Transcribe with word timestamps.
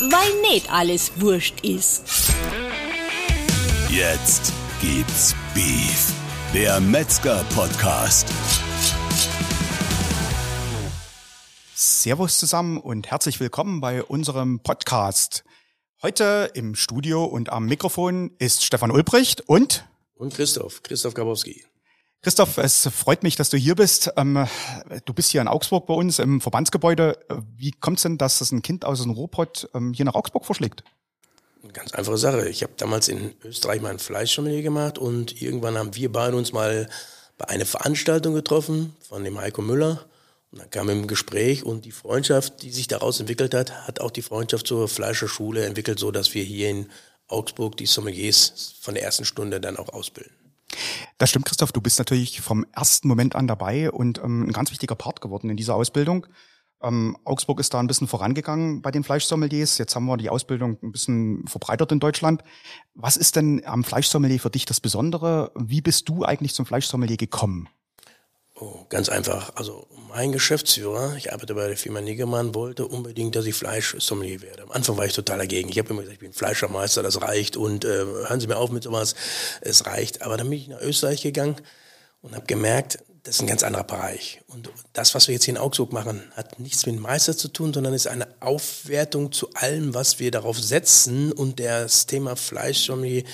weil 0.00 0.40
nicht 0.50 0.70
alles 0.70 1.12
wurscht 1.16 1.60
ist. 1.64 2.02
Jetzt 3.90 4.52
gibt's 4.80 5.34
Beef, 5.54 6.12
der 6.52 6.80
Metzger-Podcast. 6.80 8.28
Servus 11.74 12.38
zusammen 12.38 12.78
und 12.78 13.10
herzlich 13.10 13.40
willkommen 13.40 13.80
bei 13.80 14.02
unserem 14.02 14.60
Podcast. 14.60 15.44
Heute 16.02 16.50
im 16.54 16.74
Studio 16.74 17.24
und 17.24 17.50
am 17.50 17.66
Mikrofon 17.66 18.32
ist 18.38 18.64
Stefan 18.64 18.90
Ulbricht 18.90 19.42
und 19.48 19.86
und 20.14 20.34
Christoph, 20.34 20.82
Christoph 20.82 21.14
Grabowski. 21.14 21.64
Christoph, 22.26 22.58
es 22.58 22.88
freut 22.88 23.22
mich, 23.22 23.36
dass 23.36 23.50
du 23.50 23.56
hier 23.56 23.76
bist. 23.76 24.10
Ähm, 24.16 24.48
du 25.04 25.14
bist 25.14 25.30
hier 25.30 25.40
in 25.40 25.46
Augsburg 25.46 25.86
bei 25.86 25.94
uns 25.94 26.18
im 26.18 26.40
Verbandsgebäude. 26.40 27.16
Wie 27.56 27.70
kommt 27.70 27.98
es 27.98 28.02
denn, 28.02 28.18
dass 28.18 28.40
das 28.40 28.50
ein 28.50 28.62
Kind 28.62 28.84
aus 28.84 29.00
dem 29.00 29.12
Ruhrpott 29.12 29.70
ähm, 29.74 29.92
hier 29.92 30.06
nach 30.06 30.16
Augsburg 30.16 30.44
verschlägt? 30.44 30.82
Ganz 31.72 31.92
einfache 31.92 32.18
Sache. 32.18 32.48
Ich 32.48 32.64
habe 32.64 32.72
damals 32.78 33.06
in 33.06 33.32
Österreich 33.44 33.80
mal 33.80 33.90
ein 33.90 34.00
Fleischsommelier 34.00 34.62
gemacht 34.62 34.98
und 34.98 35.40
irgendwann 35.40 35.78
haben 35.78 35.94
wir 35.94 36.10
beide 36.10 36.36
uns 36.36 36.52
mal 36.52 36.88
bei 37.38 37.48
einer 37.48 37.64
Veranstaltung 37.64 38.34
getroffen 38.34 38.96
von 39.08 39.22
dem 39.22 39.38
Heiko 39.38 39.62
Müller. 39.62 40.04
Und 40.50 40.62
dann 40.62 40.70
kam 40.70 40.88
im 40.88 41.06
Gespräch 41.06 41.62
und 41.62 41.84
die 41.84 41.92
Freundschaft, 41.92 42.60
die 42.64 42.72
sich 42.72 42.88
daraus 42.88 43.20
entwickelt 43.20 43.54
hat, 43.54 43.86
hat 43.86 44.00
auch 44.00 44.10
die 44.10 44.22
Freundschaft 44.22 44.66
zur 44.66 44.88
Fleischerschule 44.88 45.64
entwickelt, 45.64 46.00
so 46.00 46.10
dass 46.10 46.34
wir 46.34 46.42
hier 46.42 46.70
in 46.70 46.90
Augsburg 47.28 47.76
die 47.76 47.86
Sommeliers 47.86 48.74
von 48.80 48.94
der 48.94 49.04
ersten 49.04 49.24
Stunde 49.24 49.60
dann 49.60 49.76
auch 49.76 49.90
ausbilden. 49.90 50.35
Das 51.18 51.30
stimmt, 51.30 51.46
Christoph. 51.46 51.72
Du 51.72 51.80
bist 51.80 51.98
natürlich 51.98 52.40
vom 52.40 52.66
ersten 52.72 53.08
Moment 53.08 53.36
an 53.36 53.46
dabei 53.46 53.90
und 53.90 54.18
ähm, 54.18 54.48
ein 54.48 54.52
ganz 54.52 54.70
wichtiger 54.70 54.94
Part 54.94 55.20
geworden 55.20 55.50
in 55.50 55.56
dieser 55.56 55.74
Ausbildung. 55.74 56.26
Ähm, 56.82 57.16
Augsburg 57.24 57.58
ist 57.60 57.72
da 57.72 57.80
ein 57.80 57.86
bisschen 57.86 58.06
vorangegangen 58.06 58.82
bei 58.82 58.90
den 58.90 59.02
Fleischsommeliers. 59.02 59.78
Jetzt 59.78 59.96
haben 59.96 60.06
wir 60.06 60.16
die 60.16 60.30
Ausbildung 60.30 60.78
ein 60.82 60.92
bisschen 60.92 61.46
verbreitert 61.46 61.90
in 61.92 62.00
Deutschland. 62.00 62.42
Was 62.94 63.16
ist 63.16 63.36
denn 63.36 63.62
am 63.64 63.84
Fleischsommelier 63.84 64.40
für 64.40 64.50
dich 64.50 64.66
das 64.66 64.80
Besondere? 64.80 65.52
Wie 65.54 65.80
bist 65.80 66.08
du 66.08 66.24
eigentlich 66.24 66.54
zum 66.54 66.66
Fleischsommelier 66.66 67.16
gekommen? 67.16 67.68
Oh, 68.58 68.86
ganz 68.88 69.10
einfach. 69.10 69.52
Also 69.54 69.86
mein 70.08 70.32
Geschäftsführer, 70.32 71.14
ich 71.16 71.30
arbeite 71.30 71.54
bei 71.54 71.68
der 71.68 71.76
Firma 71.76 72.00
Niggemann, 72.00 72.54
wollte 72.54 72.86
unbedingt, 72.86 73.36
dass 73.36 73.44
ich 73.44 73.54
Fleischsommelier 73.54 74.40
werde. 74.40 74.62
Am 74.62 74.70
Anfang 74.70 74.96
war 74.96 75.04
ich 75.04 75.12
total 75.12 75.36
dagegen. 75.36 75.68
Ich 75.68 75.78
habe 75.78 75.90
immer 75.90 76.00
gesagt, 76.00 76.14
ich 76.14 76.20
bin 76.20 76.32
Fleischermeister, 76.32 77.02
das 77.02 77.20
reicht 77.20 77.58
und 77.58 77.84
äh, 77.84 77.88
hören 77.88 78.40
Sie 78.40 78.46
mir 78.46 78.56
auf 78.56 78.70
mit 78.70 78.84
sowas, 78.84 79.14
es 79.60 79.84
reicht. 79.84 80.22
Aber 80.22 80.38
dann 80.38 80.48
bin 80.48 80.58
ich 80.58 80.68
nach 80.68 80.80
Österreich 80.80 81.20
gegangen 81.20 81.56
und 82.22 82.34
habe 82.34 82.46
gemerkt, 82.46 82.98
das 83.24 83.36
ist 83.36 83.40
ein 83.42 83.46
ganz 83.46 83.62
anderer 83.62 83.84
Bereich. 83.84 84.40
Und 84.46 84.70
das, 84.94 85.14
was 85.14 85.28
wir 85.28 85.34
jetzt 85.34 85.44
hier 85.44 85.54
in 85.54 85.60
Augsburg 85.60 85.92
machen, 85.92 86.22
hat 86.34 86.58
nichts 86.58 86.86
mit 86.86 86.98
Meister 86.98 87.36
zu 87.36 87.48
tun, 87.48 87.74
sondern 87.74 87.92
ist 87.92 88.06
eine 88.06 88.28
Aufwertung 88.40 89.32
zu 89.32 89.52
allem, 89.52 89.92
was 89.92 90.18
wir 90.18 90.30
darauf 90.30 90.58
setzen. 90.58 91.30
Und 91.30 91.60
das 91.60 92.06
Thema 92.06 92.36
Fleischsommelier 92.36 93.24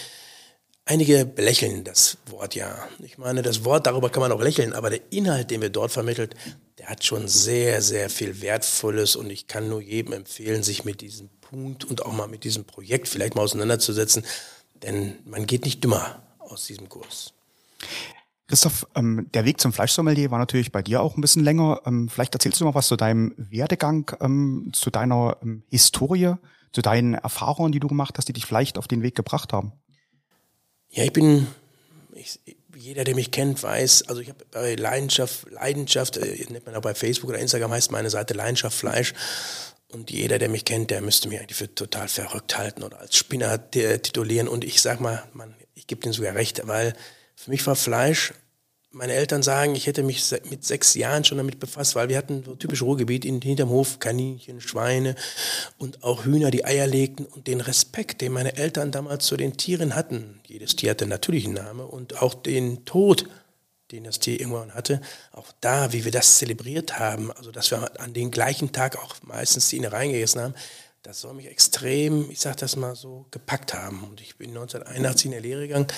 Einige 0.93 1.25
belächeln 1.25 1.85
das 1.85 2.19
Wort 2.27 2.55
ja. 2.55 2.87
Ich 2.99 3.17
meine, 3.17 3.41
das 3.41 3.65
Wort, 3.65 3.87
darüber 3.87 4.11
kann 4.11 4.21
man 4.21 4.31
auch 4.31 4.43
lächeln, 4.43 4.75
aber 4.75 4.91
der 4.91 5.01
Inhalt, 5.11 5.51
den 5.51 5.63
wir 5.63 5.71
dort 5.71 5.91
vermittelt, 5.91 6.35
der 6.77 6.89
hat 6.89 7.03
schon 7.03 7.29
sehr, 7.29 7.81
sehr 7.81 8.11
viel 8.11 8.43
Wertvolles 8.43 9.17
und 9.17 9.31
ich 9.31 9.47
kann 9.47 9.71
nur 9.71 9.81
jedem 9.81 10.13
empfehlen, 10.13 10.63
sich 10.63 10.85
mit 10.85 11.01
diesem 11.01 11.31
Punkt 11.41 11.87
und 11.87 12.05
auch 12.05 12.13
mal 12.13 12.29
mit 12.29 12.45
diesem 12.45 12.67
Projekt 12.67 13.09
vielleicht 13.09 13.35
mal 13.35 13.41
auseinanderzusetzen, 13.41 14.23
denn 14.83 15.17
man 15.25 15.47
geht 15.47 15.65
nicht 15.65 15.83
dümmer 15.83 16.23
aus 16.41 16.67
diesem 16.67 16.91
Kurs. 16.91 17.33
Christoph, 18.47 18.87
ähm, 18.95 19.31
der 19.33 19.47
Weg 19.47 19.63
zum 19.63 19.73
Fleischsommelier 19.73 20.31
war 20.31 20.39
natürlich 20.39 20.73
bei 20.73 20.83
dir 20.83 21.01
auch 21.01 21.17
ein 21.17 21.23
bisschen 21.23 21.43
länger. 21.43 21.81
Ähm, 21.87 22.11
vielleicht 22.11 22.35
erzählst 22.35 22.61
du 22.61 22.67
mal 22.67 22.75
was 22.75 22.89
zu 22.89 22.97
deinem 22.97 23.33
Werdegang, 23.39 24.11
ähm, 24.21 24.73
zu 24.75 24.91
deiner 24.91 25.39
ähm, 25.41 25.63
Historie, 25.71 26.35
zu 26.71 26.83
deinen 26.83 27.15
Erfahrungen, 27.15 27.73
die 27.73 27.81
du 27.81 27.89
gemacht 27.89 28.19
hast, 28.19 28.29
die 28.29 28.35
dich 28.35 28.45
vielleicht 28.45 28.77
auf 28.77 28.89
den 28.89 29.01
Weg 29.01 29.15
gebracht 29.15 29.55
haben. 29.55 29.73
Ja, 30.93 31.05
ich 31.05 31.13
bin, 31.13 31.47
ich, 32.15 32.39
jeder, 32.77 33.05
der 33.05 33.15
mich 33.15 33.31
kennt, 33.31 33.63
weiß, 33.63 34.09
also 34.09 34.21
ich 34.21 34.29
habe 34.29 34.45
bei 34.51 34.75
Leidenschaft, 34.75 35.51
Leidenschaft, 35.51 36.19
äh, 36.19 36.45
nennt 36.51 36.67
man 36.67 36.75
auch 36.75 36.83
bei 36.83 36.95
Facebook 36.95 37.31
oder 37.31 37.39
Instagram, 37.39 37.73
heißt 37.73 37.91
meine 37.91 38.11
Seite 38.11 38.35
Leidenschaft 38.35 38.77
Fleisch. 38.77 39.15
Und 39.89 40.11
jeder, 40.11 40.39
der 40.39 40.51
mich 40.51 40.67
kennt, 40.67 40.91
der 40.91 41.01
müsste 41.01 41.29
mich 41.29 41.39
eigentlich 41.39 41.57
für 41.57 41.75
total 41.75 42.09
verrückt 42.09 42.57
halten 42.57 42.83
oder 42.83 43.01
als 43.01 43.17
Spinner 43.17 43.71
titulieren. 43.71 44.49
Und 44.49 44.65
ich 44.65 44.81
sag 44.81 45.01
mal, 45.01 45.23
man, 45.33 45.55
ich 45.75 45.87
gebe 45.87 46.03
denen 46.03 46.13
sogar 46.13 46.35
recht, 46.35 46.67
weil 46.67 46.95
für 47.37 47.51
mich 47.51 47.67
war 47.67 47.77
Fleisch 47.77 48.33
meine 48.93 49.15
Eltern 49.15 49.43
sagen, 49.43 49.75
ich 49.75 49.87
hätte 49.87 50.03
mich 50.03 50.23
mit 50.51 50.65
sechs 50.65 50.95
Jahren 50.95 51.25
schon 51.25 51.39
damit 51.39 51.59
befasst, 51.59 51.95
weil 51.95 52.09
wir 52.09 52.19
hatten 52.19 52.45
so 52.45 52.55
typisch 52.55 52.83
Ruhrgebiet 52.83 53.25
in, 53.25 53.41
hinterm 53.41 53.71
Hof 53.71 53.99
Kaninchen, 53.99 54.61
Schweine 54.61 55.15
und 55.79 56.03
auch 56.03 56.25
Hühner, 56.25 56.51
die 56.51 56.65
Eier 56.65 56.87
legten 56.87 57.25
und 57.25 57.47
den 57.47 57.61
Respekt, 57.61 58.21
den 58.21 58.33
meine 58.33 58.57
Eltern 58.57 58.93
damals 58.93 59.27
zu 59.27 59.37
den 59.37 59.57
Tieren 59.57 59.95
hatten. 59.95 60.41
Jedes 60.47 60.77
Tier 60.77 60.91
hatte 60.91 61.07
natürlich 61.07 61.47
einen 61.47 61.55
Namen 61.55 61.87
und 61.87 62.21
auch 62.21 62.35
den 62.35 62.85
Tod, 62.85 63.29
den 63.93 64.05
das 64.05 64.19
Tier 64.19 64.41
irgendwann 64.41 64.75
hatte, 64.75 65.01
auch 65.33 65.53
da, 65.61 65.93
wie 65.93 66.05
wir 66.05 66.13
das 66.13 66.39
zelebriert 66.39 66.99
haben, 66.99 67.33
also 67.33 67.51
dass 67.51 67.71
wir 67.71 68.01
an 68.01 68.13
den 68.13 68.31
gleichen 68.31 68.73
Tag 68.73 68.97
auch 69.03 69.17
meistens 69.23 69.69
die 69.69 69.79
Innereien 69.79 70.13
gegessen 70.13 70.41
haben, 70.41 70.55
das 71.03 71.21
soll 71.21 71.35
mich 71.35 71.47
extrem, 71.47 72.31
ich 72.31 72.41
sag 72.41 72.59
das 72.59 72.77
mal 72.77 72.95
so, 72.95 73.27
gepackt 73.33 73.75
haben. 73.75 74.05
Und 74.05 74.21
ich 74.21 74.37
bin 74.37 74.51
1981 74.51 75.27
in 75.27 75.31
der 75.33 75.41
Lehre 75.41 75.67
gegangen 75.67 75.89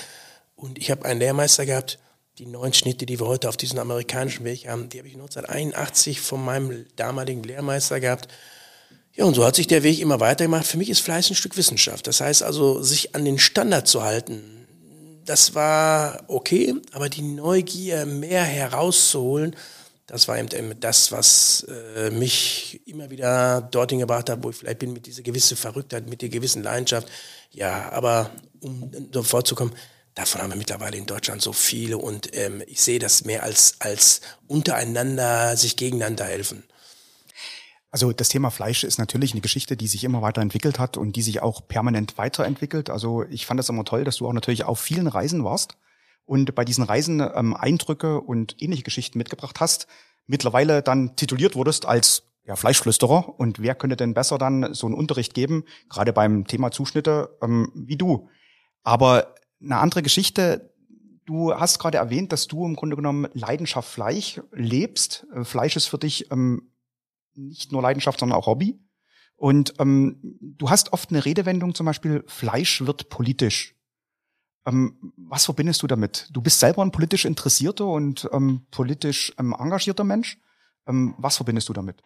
und 0.55 0.79
ich 0.79 0.89
habe 0.89 1.05
einen 1.05 1.19
Lehrmeister 1.19 1.65
gehabt, 1.65 1.99
die 2.37 2.45
neuen 2.45 2.73
Schnitte, 2.73 3.05
die 3.05 3.19
wir 3.19 3.27
heute 3.27 3.47
auf 3.47 3.55
diesem 3.55 3.79
amerikanischen 3.79 4.43
Weg 4.43 4.67
haben, 4.67 4.89
die 4.89 4.99
habe 4.99 5.07
ich 5.07 5.13
1981 5.13 6.19
von 6.19 6.43
meinem 6.43 6.85
damaligen 6.97 7.43
Lehrmeister 7.43 7.99
gehabt. 7.99 8.27
Ja, 9.13 9.23
und 9.23 9.35
so 9.35 9.45
hat 9.45 9.55
sich 9.55 9.67
der 9.67 9.83
Weg 9.83 9.99
immer 10.01 10.19
weitergemacht. 10.19 10.65
Für 10.65 10.77
mich 10.77 10.89
ist 10.89 10.99
Fleiß 10.99 11.29
ein 11.29 11.35
Stück 11.35 11.55
Wissenschaft. 11.55 12.07
Das 12.07 12.19
heißt 12.19 12.43
also, 12.43 12.81
sich 12.81 13.15
an 13.15 13.23
den 13.23 13.39
Standard 13.39 13.87
zu 13.87 14.03
halten, 14.03 14.67
das 15.23 15.55
war 15.55 16.23
okay, 16.27 16.75
aber 16.91 17.07
die 17.07 17.21
Neugier, 17.21 18.05
mehr 18.05 18.43
herauszuholen, 18.43 19.55
das 20.05 20.27
war 20.27 20.37
eben 20.37 20.79
das, 20.81 21.11
was 21.11 21.65
äh, 21.95 22.11
mich 22.11 22.81
immer 22.85 23.09
wieder 23.09 23.61
dorthin 23.61 23.99
gebracht 23.99 24.29
hat, 24.29 24.43
wo 24.43 24.51
ich 24.51 24.55
vielleicht 24.57 24.79
bin 24.79 24.93
mit 24.93 25.07
dieser 25.07 25.23
gewissen 25.23 25.57
Verrücktheit, 25.57 26.07
mit 26.07 26.21
der 26.21 26.29
gewissen 26.29 26.61
Leidenschaft. 26.61 27.07
Ja, 27.49 27.91
aber 27.91 28.29
um 28.59 28.91
sofort 29.11 29.47
zu 29.47 29.55
kommen, 29.55 29.73
Davon 30.15 30.41
haben 30.41 30.51
wir 30.51 30.57
mittlerweile 30.57 30.97
in 30.97 31.05
Deutschland 31.05 31.41
so 31.41 31.51
viele 31.51 31.97
und 31.97 32.35
ähm, 32.37 32.63
ich 32.67 32.81
sehe 32.81 32.99
das 32.99 33.25
mehr 33.25 33.43
als, 33.43 33.75
als 33.79 34.21
untereinander 34.47 35.57
sich 35.57 35.75
gegeneinander 35.75 36.23
helfen. 36.23 36.63
Also 37.91 38.11
das 38.13 38.29
Thema 38.29 38.49
Fleisch 38.49 38.83
ist 38.85 38.97
natürlich 38.97 39.33
eine 39.33 39.41
Geschichte, 39.41 39.77
die 39.77 39.87
sich 39.87 40.03
immer 40.05 40.21
weiterentwickelt 40.21 40.79
hat 40.79 40.97
und 40.97 41.17
die 41.17 41.21
sich 41.21 41.41
auch 41.41 41.67
permanent 41.67 42.17
weiterentwickelt. 42.17 42.89
Also 42.89 43.23
ich 43.23 43.45
fand 43.45 43.59
es 43.59 43.69
immer 43.69 43.83
toll, 43.83 44.05
dass 44.05 44.17
du 44.17 44.27
auch 44.27 44.33
natürlich 44.33 44.63
auf 44.63 44.79
vielen 44.79 45.07
Reisen 45.07 45.43
warst 45.43 45.77
und 46.25 46.55
bei 46.55 46.65
diesen 46.65 46.83
Reisen 46.85 47.19
ähm, 47.19 47.53
Eindrücke 47.53 48.21
und 48.21 48.61
ähnliche 48.61 48.83
Geschichten 48.83 49.17
mitgebracht 49.17 49.59
hast. 49.59 49.87
Mittlerweile 50.27 50.81
dann 50.81 51.15
tituliert 51.15 51.55
wurdest 51.55 51.85
als 51.85 52.23
ja, 52.45 52.55
Fleischflüsterer. 52.55 53.37
Und 53.37 53.61
wer 53.61 53.75
könnte 53.75 53.95
denn 53.95 54.13
besser 54.13 54.37
dann 54.37 54.73
so 54.73 54.87
einen 54.87 54.95
Unterricht 54.95 55.33
geben, 55.33 55.65
gerade 55.89 56.13
beim 56.13 56.47
Thema 56.47 56.71
Zuschnitte, 56.71 57.37
ähm, 57.41 57.71
wie 57.75 57.97
du? 57.97 58.29
Aber 58.83 59.35
eine 59.61 59.77
andere 59.77 60.03
Geschichte. 60.03 60.73
Du 61.25 61.53
hast 61.53 61.79
gerade 61.79 61.97
erwähnt, 61.97 62.31
dass 62.31 62.47
du 62.47 62.65
im 62.65 62.75
Grunde 62.75 62.95
genommen 62.95 63.27
Leidenschaft 63.33 63.89
Fleisch 63.89 64.41
lebst. 64.51 65.25
Äh, 65.33 65.43
Fleisch 65.43 65.75
ist 65.75 65.87
für 65.87 65.97
dich 65.97 66.31
ähm, 66.31 66.71
nicht 67.33 67.71
nur 67.71 67.81
Leidenschaft, 67.81 68.19
sondern 68.19 68.37
auch 68.37 68.47
Hobby. 68.47 68.79
Und 69.37 69.73
ähm, 69.79 70.19
du 70.41 70.69
hast 70.69 70.93
oft 70.93 71.09
eine 71.09 71.25
Redewendung, 71.25 71.75
zum 71.75 71.85
Beispiel 71.85 72.23
Fleisch 72.27 72.85
wird 72.85 73.09
politisch. 73.09 73.75
Ähm, 74.65 75.13
was 75.17 75.45
verbindest 75.45 75.83
du 75.83 75.87
damit? 75.87 76.29
Du 76.31 76.41
bist 76.41 76.59
selber 76.59 76.83
ein 76.83 76.91
politisch 76.91 77.25
interessierter 77.25 77.85
und 77.85 78.29
ähm, 78.31 78.65
politisch 78.71 79.33
ähm, 79.37 79.55
engagierter 79.57 80.03
Mensch. 80.03 80.39
Ähm, 80.87 81.15
was 81.17 81.35
verbindest 81.35 81.69
du 81.69 81.73
damit? 81.73 82.01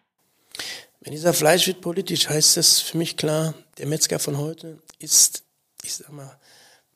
Wenn 1.00 1.12
dieser 1.12 1.32
Fleisch 1.32 1.66
wird 1.66 1.80
politisch, 1.80 2.28
heißt 2.28 2.56
das 2.56 2.80
für 2.80 2.98
mich 2.98 3.16
klar, 3.16 3.54
der 3.78 3.86
Metzger 3.86 4.18
von 4.18 4.36
heute 4.36 4.78
ist, 4.98 5.44
ich 5.82 5.94
sag 5.94 6.12
mal, 6.12 6.38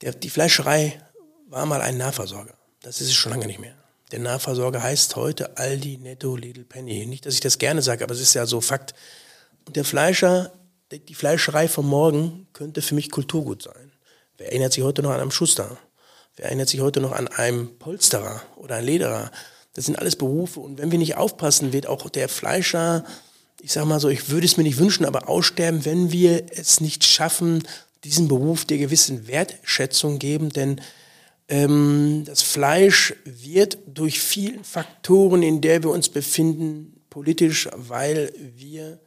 der, 0.00 0.12
die 0.12 0.31
Fleischerei 0.31 1.00
war 1.49 1.67
mal 1.67 1.81
ein 1.81 1.96
Nahversorger. 1.96 2.55
Das 2.82 3.00
ist 3.00 3.08
es 3.08 3.14
schon 3.14 3.32
lange 3.32 3.46
nicht 3.46 3.61
mehr. 3.61 3.75
Der 4.11 4.19
Nahversorger 4.19 4.82
heißt 4.82 5.17
heute 5.17 5.56
Aldi, 5.56 5.99
Netto, 5.99 6.37
Lidl, 6.37 6.64
Penny. 6.64 7.06
Nicht, 7.06 7.26
dass 7.26 7.35
ich 7.35 7.41
das 7.41 7.58
gerne 7.58 7.82
sage, 7.82 8.05
aber 8.05 8.14
es 8.14 8.20
ist 8.20 8.35
ja 8.35 8.46
so 8.46 8.61
Fakt. 8.61 8.94
Und 9.67 9.76
der 9.76 9.85
Fleischer, 9.85 10.52
die 10.91 11.14
Fleischerei 11.14 11.69
von 11.69 11.87
morgen 11.87 12.46
könnte 12.52 12.82
für 12.82 12.94
mich 12.94 13.11
Kulturgut 13.11 13.62
sein. 13.62 13.93
Wer 14.37 14.49
erinnert 14.49 14.73
sich 14.73 14.85
heute 14.85 15.02
noch 15.02 15.11
an 15.11 15.20
einen 15.20 15.31
Schuster? 15.31 15.79
Wer 16.37 16.46
erinnert 16.46 16.69
sich 16.69 16.81
heute 16.81 17.00
noch 17.00 17.12
an 17.12 17.29
einen 17.29 17.79
Polsterer 17.79 18.43
oder 18.56 18.76
einen 18.76 18.87
Lederer? 18.87 19.31
Das 19.75 19.87
sind 19.87 19.99
alles 19.99 20.17
Berufe. 20.17 20.61
Und 20.61 20.79
wenn 20.79 20.91
wir 20.91 20.99
nicht 20.99 21.17
aufpassen, 21.17 21.73
wird 21.73 21.87
auch 21.87 22.08
der 22.11 22.29
Fleischer, 22.29 23.05
ich 23.61 23.73
sag 23.73 23.85
mal 23.87 24.00
so, 24.00 24.08
ich 24.08 24.31
würde 24.31 24.46
es 24.46 24.56
mir 24.56 24.64
nicht 24.64 24.79
wünschen, 24.79 25.05
aber 25.05 25.29
aussterben, 25.29 25.85
wenn 25.85 26.12
wir 26.12 26.46
es 26.50 26.81
nicht 26.81 27.05
schaffen, 27.05 27.62
diesen 28.04 28.28
Beruf 28.28 28.64
der 28.64 28.78
gewissen 28.78 29.26
Wertschätzung 29.26 30.18
geben, 30.18 30.50
denn 30.50 30.80
ähm, 31.48 32.22
das 32.26 32.42
Fleisch 32.42 33.14
wird 33.24 33.78
durch 33.86 34.20
viele 34.20 34.62
Faktoren, 34.62 35.42
in 35.42 35.60
der 35.60 35.82
wir 35.82 35.90
uns 35.90 36.08
befinden, 36.08 37.00
politisch, 37.10 37.68
weil 37.74 38.32
wir 38.56 39.00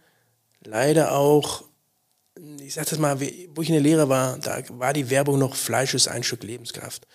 leider 0.64 1.14
auch 1.14 1.64
ich 2.62 2.76
sag 2.76 2.88
das 2.88 3.00
mal, 3.00 3.20
wo 3.20 3.62
ich 3.62 3.70
in 3.70 3.74
der 3.74 3.82
Lehre 3.82 4.10
war, 4.10 4.38
da 4.38 4.62
war 4.70 4.94
die 4.94 5.10
Werbung 5.10 5.40
noch, 5.40 5.56
Fleisch 5.56 5.94
ist 5.94 6.08
ein 6.08 6.24
Stück 6.24 6.44
Lebenskraft. 6.44 7.08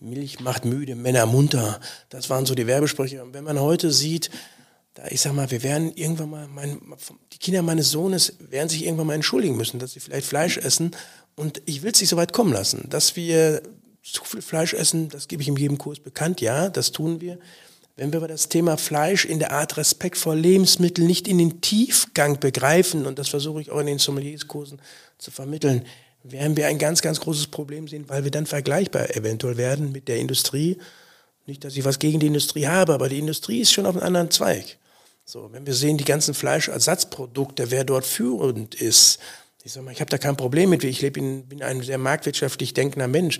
Milch 0.00 0.40
macht 0.40 0.64
müde, 0.64 0.94
Männer 0.94 1.26
munter. 1.26 1.80
Das 2.08 2.28
waren 2.28 2.44
so 2.44 2.54
die 2.54 2.66
Werbesprüche. 2.66 3.22
Und 3.22 3.34
wenn 3.34 3.44
man 3.44 3.60
heute 3.60 3.90
sieht, 3.92 4.30
da 4.94 5.04
ich 5.08 5.20
sag 5.20 5.32
mal, 5.32 5.50
wir 5.50 5.62
werden 5.62 5.92
irgendwann 5.94 6.30
mal, 6.30 6.48
mein, 6.48 6.80
die 7.32 7.38
Kinder 7.38 7.62
meines 7.62 7.90
Sohnes 7.90 8.34
werden 8.38 8.68
sich 8.68 8.84
irgendwann 8.84 9.06
mal 9.06 9.14
entschuldigen 9.14 9.56
müssen, 9.56 9.78
dass 9.78 9.92
sie 9.92 10.00
vielleicht 10.00 10.26
Fleisch 10.26 10.58
essen. 10.58 10.90
Und 11.34 11.62
ich 11.64 11.82
will 11.82 11.92
es 11.92 12.00
nicht 12.00 12.10
so 12.10 12.16
weit 12.16 12.32
kommen 12.32 12.52
lassen, 12.52 12.86
dass 12.90 13.16
wir 13.16 13.62
zu 14.02 14.24
viel 14.24 14.42
Fleisch 14.42 14.74
essen, 14.74 15.08
das 15.08 15.28
gebe 15.28 15.42
ich 15.42 15.48
in 15.48 15.56
jedem 15.56 15.78
Kurs 15.78 16.00
bekannt, 16.00 16.40
ja, 16.40 16.68
das 16.68 16.92
tun 16.92 17.20
wir. 17.20 17.38
Wenn 17.96 18.12
wir 18.12 18.18
aber 18.18 18.28
das 18.28 18.48
Thema 18.48 18.76
Fleisch 18.76 19.24
in 19.24 19.38
der 19.38 19.52
Art 19.52 19.76
Respekt 19.76 20.16
vor 20.16 20.34
Lebensmitteln 20.34 21.06
nicht 21.06 21.28
in 21.28 21.38
den 21.38 21.60
Tiefgang 21.60 22.40
begreifen, 22.40 23.06
und 23.06 23.18
das 23.18 23.28
versuche 23.28 23.60
ich 23.60 23.70
auch 23.70 23.80
in 23.80 23.86
den 23.86 23.98
Sommelierskursen 23.98 24.80
zu 25.18 25.30
vermitteln, 25.30 25.84
werden 26.24 26.56
wir 26.56 26.66
ein 26.66 26.78
ganz, 26.78 27.02
ganz 27.02 27.20
großes 27.20 27.48
Problem 27.48 27.88
sehen, 27.88 28.04
weil 28.08 28.24
wir 28.24 28.30
dann 28.30 28.46
vergleichbar 28.46 29.14
eventuell 29.14 29.56
werden 29.56 29.92
mit 29.92 30.08
der 30.08 30.18
Industrie. 30.18 30.78
Nicht, 31.46 31.64
dass 31.64 31.76
ich 31.76 31.84
was 31.84 31.98
gegen 31.98 32.20
die 32.20 32.28
Industrie 32.28 32.66
habe, 32.66 32.94
aber 32.94 33.08
die 33.08 33.18
Industrie 33.18 33.60
ist 33.60 33.72
schon 33.72 33.86
auf 33.86 33.96
einem 33.96 34.04
anderen 34.04 34.30
Zweig. 34.30 34.78
So, 35.32 35.50
wenn 35.50 35.64
wir 35.66 35.72
sehen, 35.72 35.96
die 35.96 36.04
ganzen 36.04 36.34
Fleischersatzprodukte, 36.34 37.70
wer 37.70 37.84
dort 37.84 38.04
führend 38.04 38.74
ist, 38.74 39.18
ich 39.64 39.72
sag 39.72 39.82
mal, 39.82 39.90
ich 39.90 40.00
habe 40.02 40.10
da 40.10 40.18
kein 40.18 40.36
Problem 40.36 40.68
mit, 40.68 40.84
ich 40.84 41.00
lebe 41.00 41.20
in, 41.20 41.48
bin 41.48 41.62
ein 41.62 41.80
sehr 41.80 41.96
marktwirtschaftlich 41.96 42.74
denkender 42.74 43.08
Mensch. 43.08 43.38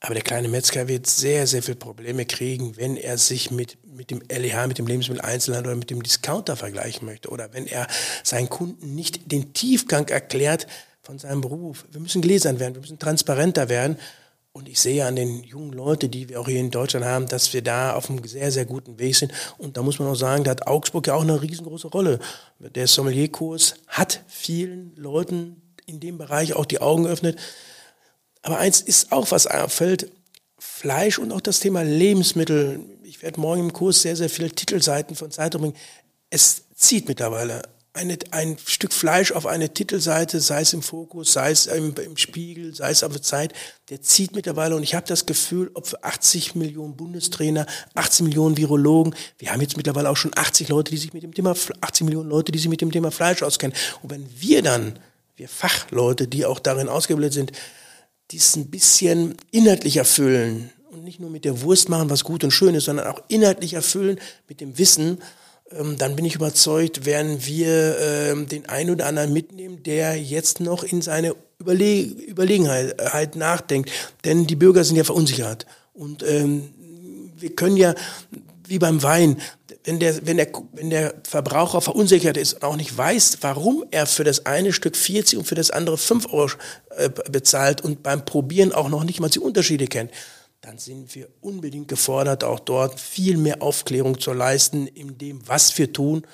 Aber 0.00 0.14
der 0.14 0.24
kleine 0.24 0.48
Metzger 0.48 0.88
wird 0.88 1.06
sehr, 1.06 1.46
sehr 1.46 1.62
viele 1.62 1.76
Probleme 1.76 2.26
kriegen, 2.26 2.76
wenn 2.78 2.96
er 2.96 3.16
sich 3.16 3.52
mit, 3.52 3.78
mit 3.84 4.10
dem 4.10 4.22
LEH, 4.28 4.66
mit 4.66 4.78
dem 4.78 4.88
Lebensmitteleinzelhandel 4.88 5.70
oder 5.70 5.78
mit 5.78 5.90
dem 5.90 6.02
Discounter 6.02 6.56
vergleichen 6.56 7.06
möchte. 7.06 7.28
Oder 7.28 7.52
wenn 7.52 7.68
er 7.68 7.86
seinen 8.24 8.48
Kunden 8.48 8.96
nicht 8.96 9.30
den 9.30 9.52
Tiefgang 9.52 10.08
erklärt 10.08 10.66
von 11.00 11.20
seinem 11.20 11.42
Beruf. 11.42 11.86
Wir 11.92 12.00
müssen 12.00 12.22
gläsern 12.22 12.58
werden, 12.58 12.74
wir 12.74 12.80
müssen 12.80 12.98
transparenter 12.98 13.68
werden. 13.68 13.98
Und 14.52 14.68
ich 14.68 14.80
sehe 14.80 15.06
an 15.06 15.14
den 15.14 15.44
jungen 15.44 15.72
Leuten, 15.72 16.10
die 16.10 16.28
wir 16.28 16.40
auch 16.40 16.48
hier 16.48 16.58
in 16.58 16.72
Deutschland 16.72 17.06
haben, 17.06 17.26
dass 17.26 17.52
wir 17.52 17.62
da 17.62 17.94
auf 17.94 18.10
einem 18.10 18.24
sehr, 18.24 18.50
sehr 18.50 18.64
guten 18.64 18.98
Weg 18.98 19.14
sind. 19.14 19.32
Und 19.58 19.76
da 19.76 19.82
muss 19.82 20.00
man 20.00 20.08
auch 20.08 20.16
sagen, 20.16 20.42
da 20.42 20.50
hat 20.50 20.66
Augsburg 20.66 21.06
ja 21.06 21.14
auch 21.14 21.22
eine 21.22 21.40
riesengroße 21.40 21.88
Rolle. 21.88 22.18
Der 22.58 22.88
Sommelierkurs 22.88 23.74
hat 23.86 24.22
vielen 24.26 24.94
Leuten 24.96 25.62
in 25.86 26.00
dem 26.00 26.18
Bereich 26.18 26.54
auch 26.54 26.64
die 26.64 26.80
Augen 26.80 27.04
geöffnet. 27.04 27.38
Aber 28.42 28.58
eins 28.58 28.80
ist 28.80 29.12
auch, 29.12 29.30
was 29.30 29.46
auffällt, 29.46 30.10
Fleisch 30.58 31.18
und 31.18 31.32
auch 31.32 31.40
das 31.40 31.60
Thema 31.60 31.82
Lebensmittel. 31.82 32.80
Ich 33.04 33.22
werde 33.22 33.40
morgen 33.40 33.60
im 33.60 33.72
Kurs 33.72 34.02
sehr, 34.02 34.16
sehr 34.16 34.30
viele 34.30 34.50
Titelseiten 34.50 35.14
von 35.14 35.30
Zeitungen 35.30 35.72
bringen. 35.72 35.84
Es 36.28 36.64
zieht 36.74 37.08
mittlerweile 37.08 37.62
eine, 37.92 38.16
ein 38.30 38.56
Stück 38.64 38.92
Fleisch 38.92 39.32
auf 39.32 39.46
eine 39.46 39.74
Titelseite, 39.74 40.40
sei 40.40 40.60
es 40.60 40.72
im 40.72 40.82
Fokus, 40.82 41.32
sei 41.32 41.50
es 41.50 41.66
im, 41.66 41.94
im 41.96 42.16
Spiegel, 42.16 42.74
sei 42.74 42.90
es 42.90 43.02
auf 43.02 43.12
der 43.12 43.22
Zeit, 43.22 43.52
der 43.88 44.00
zieht 44.00 44.34
mittlerweile 44.34 44.76
und 44.76 44.84
ich 44.84 44.94
habe 44.94 45.06
das 45.06 45.26
Gefühl, 45.26 45.70
ob 45.74 45.88
für 45.88 46.02
80 46.04 46.54
Millionen 46.54 46.96
Bundestrainer, 46.96 47.66
18 47.94 48.26
Millionen 48.26 48.56
Virologen, 48.56 49.14
wir 49.38 49.52
haben 49.52 49.60
jetzt 49.60 49.76
mittlerweile 49.76 50.08
auch 50.08 50.16
schon 50.16 50.30
80 50.34 50.68
Leute, 50.68 50.92
die 50.92 50.98
sich 50.98 51.12
mit 51.12 51.24
dem 51.24 51.34
Thema, 51.34 51.54
80 51.80 52.04
Millionen 52.04 52.28
Leute, 52.28 52.52
die 52.52 52.58
sich 52.58 52.68
mit 52.68 52.80
dem 52.80 52.92
Thema 52.92 53.10
Fleisch 53.10 53.42
auskennen. 53.42 53.76
Und 54.02 54.10
wenn 54.10 54.26
wir 54.40 54.62
dann, 54.62 54.98
wir 55.36 55.48
Fachleute, 55.48 56.28
die 56.28 56.46
auch 56.46 56.60
darin 56.60 56.88
ausgebildet 56.88 57.32
sind, 57.32 57.52
dies 58.30 58.54
ein 58.54 58.70
bisschen 58.70 59.34
inhaltlich 59.50 59.96
erfüllen 59.96 60.70
und 60.90 61.02
nicht 61.02 61.18
nur 61.18 61.30
mit 61.30 61.44
der 61.44 61.62
Wurst 61.62 61.88
machen, 61.88 62.10
was 62.10 62.22
gut 62.22 62.44
und 62.44 62.52
schön 62.52 62.76
ist, 62.76 62.84
sondern 62.84 63.08
auch 63.08 63.22
inhaltlich 63.26 63.74
erfüllen 63.74 64.20
mit 64.48 64.60
dem 64.60 64.78
Wissen, 64.78 65.18
dann 65.70 66.16
bin 66.16 66.24
ich 66.24 66.34
überzeugt, 66.34 67.06
werden 67.06 67.46
wir 67.46 67.96
ähm, 68.00 68.48
den 68.48 68.68
einen 68.68 68.90
oder 68.90 69.06
anderen 69.06 69.32
mitnehmen, 69.32 69.82
der 69.84 70.20
jetzt 70.20 70.60
noch 70.60 70.82
in 70.82 71.00
seine 71.00 71.34
Überle 71.58 72.02
Überlegenheit 72.02 73.36
nachdenkt. 73.36 73.90
Denn 74.24 74.46
die 74.46 74.56
Bürger 74.56 74.82
sind 74.82 74.96
ja 74.96 75.04
verunsichert. 75.04 75.66
Und 75.94 76.22
ähm, 76.22 76.70
wir 77.36 77.54
können 77.54 77.76
ja, 77.76 77.94
wie 78.66 78.78
beim 78.78 79.02
Wein, 79.02 79.40
wenn 79.84 79.98
der, 79.98 80.26
wenn 80.26 80.38
der, 80.38 80.48
wenn 80.72 80.90
der 80.90 81.14
Verbraucher 81.22 81.80
verunsichert 81.80 82.36
ist 82.36 82.54
und 82.54 82.64
auch 82.64 82.76
nicht 82.76 82.96
weiß, 82.96 83.38
warum 83.42 83.84
er 83.90 84.06
für 84.06 84.24
das 84.24 84.46
eine 84.46 84.72
Stück 84.72 84.96
40 84.96 85.38
und 85.38 85.44
für 85.44 85.54
das 85.54 85.70
andere 85.70 85.98
5 85.98 86.32
Euro 86.32 86.50
äh, 86.96 87.08
bezahlt 87.30 87.82
und 87.82 88.02
beim 88.02 88.24
Probieren 88.24 88.72
auch 88.72 88.88
noch 88.88 89.04
nicht 89.04 89.20
mal 89.20 89.30
die 89.30 89.38
Unterschiede 89.38 89.86
kennt, 89.86 90.10
dann 90.60 90.78
sind 90.78 91.14
wir 91.14 91.28
unbedingt 91.40 91.88
gefordert, 91.88 92.44
auch 92.44 92.60
dort 92.60 93.00
viel 93.00 93.36
mehr 93.36 93.62
Aufklärung 93.62 94.20
zu 94.20 94.32
leisten 94.32 94.86
in 94.86 95.16
dem, 95.16 95.46
was 95.48 95.76
wir 95.78 95.92
tun 95.92 96.26